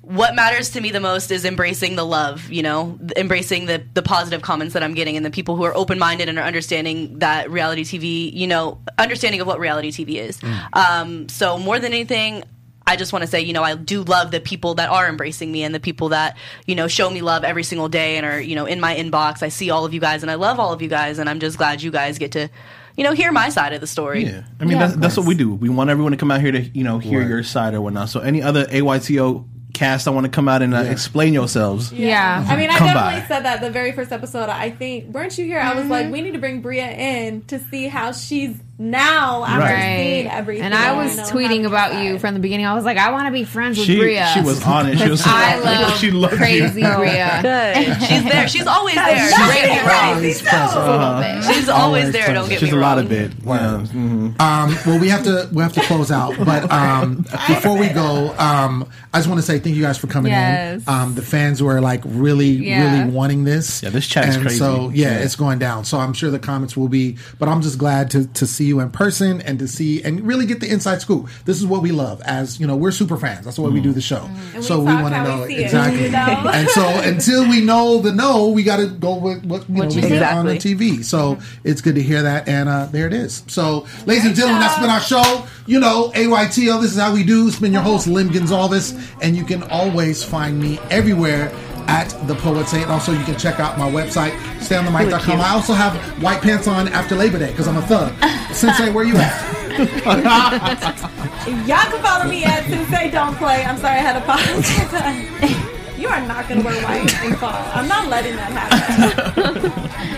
[0.03, 4.03] what matters to me the most is embracing the love, you know, embracing the the
[4.03, 7.51] positive comments that I'm getting and the people who are open-minded and are understanding that
[7.51, 10.39] reality TV, you know, understanding of what reality TV is.
[10.75, 12.43] Um so more than anything
[12.87, 15.51] I just want to say, you know, I do love the people that are embracing
[15.53, 18.41] me and the people that, you know, show me love every single day and are,
[18.41, 19.43] you know, in my inbox.
[19.43, 21.41] I see all of you guys and I love all of you guys and I'm
[21.41, 22.49] just glad you guys get to,
[22.97, 24.25] you know, hear my side of the story.
[24.25, 25.55] Yeah, I mean that's, that's what we do.
[25.55, 28.09] We want everyone to come out here to you know hear your side or whatnot.
[28.11, 31.93] So any other AYTO cast, I want to come out and uh, explain yourselves.
[31.93, 32.45] Yeah.
[32.47, 33.27] I mean, I Come definitely by.
[33.27, 34.49] said that the very first episode.
[34.49, 35.61] I think weren't you here?
[35.61, 39.61] I was like, we need to bring Bria in to see how she's now after
[39.61, 39.97] Right.
[39.97, 40.65] seeing everything.
[40.65, 42.67] And I was you know, tweeting about you from the beginning.
[42.67, 44.31] I was like, I want to be friends with She Bria.
[44.35, 44.99] she was on it.
[44.99, 46.95] She was I love she loved crazy you.
[46.97, 47.39] Bria.
[47.43, 48.03] Good.
[48.09, 48.49] She's there.
[48.49, 49.19] She's always there.
[49.29, 50.15] She's Don't get me wrong.
[50.17, 51.45] Always present.
[51.55, 52.33] She's always there.
[52.35, 52.97] Don't get She's me a wrong.
[52.97, 53.33] lot of it.
[53.45, 53.85] Yeah.
[53.93, 54.41] mhm.
[54.41, 58.35] Um, well, we have to we have to close out, but um, before we go,
[58.39, 60.83] um, I just want to say thank you guys for coming Yes.
[60.83, 60.89] in.
[60.93, 62.99] Um, the fans were like really, Yeah.
[63.01, 63.83] really wanting this.
[63.83, 64.59] Yeah, this chat is crazy.
[64.59, 65.19] So yeah, Yeah.
[65.25, 65.85] it's going down.
[65.85, 67.17] So I'm sure the comments will be.
[67.39, 70.47] But I'm just glad to to see you in person and to see and really
[70.47, 71.29] get the inside scoop.
[71.45, 72.21] This is what we love.
[72.23, 73.45] As you know, we're super fans.
[73.45, 73.95] That's why we do mm.
[73.95, 74.21] the show.
[74.21, 74.55] Mm.
[74.55, 76.11] And so we we want to know see it, exactly.
[76.11, 76.51] know?
[76.53, 79.89] and so until we know the no, we got to go with what you know
[79.89, 80.33] we you get think.
[80.33, 81.05] on the TV.
[81.05, 81.69] So mm-hmm.
[81.69, 83.45] it's good to hear that, and uh, there it is.
[83.49, 85.47] So, ladies and gentlemen, that's been our show.
[85.67, 86.81] You know, AYTL.
[86.81, 87.49] This is how we do.
[87.49, 91.53] It's been your host Lem Gonsalves, and you can always find me everywhere
[91.89, 92.89] at the Poet Saint.
[92.89, 95.41] Also, you can check out my website, stayonthemic.com.
[95.41, 98.13] I also have white pants on after Labor Day because I'm a thug.
[98.53, 99.63] Sensei, where you at?
[101.67, 103.65] Y'all can follow me at Sensei Don't Play.
[103.65, 105.99] I'm sorry, I had to pause.
[105.99, 107.53] you are not going to wear white in fall.
[107.75, 109.73] I'm not letting that happen.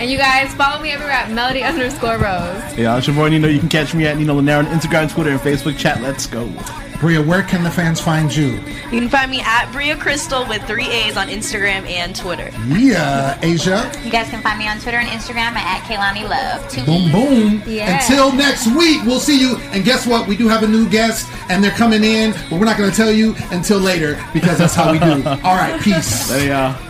[0.00, 2.78] And you guys follow me everywhere at Melody underscore Rose.
[2.78, 3.48] Yeah, it's your boy Nino.
[3.48, 5.76] You can catch me at Nino Llanera on Instagram, Twitter, and Facebook.
[5.76, 6.00] Chat.
[6.00, 6.50] Let's go.
[7.00, 8.56] Bria, where can the fans find you?
[8.92, 12.50] You can find me at Bria Crystal with three A's on Instagram and Twitter.
[12.66, 13.90] Yeah, Asia.
[14.04, 16.68] You guys can find me on Twitter and Instagram at Kaylani Love.
[16.70, 17.12] Two Boom, E's.
[17.12, 17.62] boom.
[17.66, 18.02] Yeah.
[18.02, 19.56] Until next week, we'll see you.
[19.72, 20.28] And guess what?
[20.28, 22.96] We do have a new guest, and they're coming in, but we're not going to
[22.96, 25.26] tell you until later because that's how we do.
[25.42, 26.28] All right, peace.
[26.28, 26.89] There you are.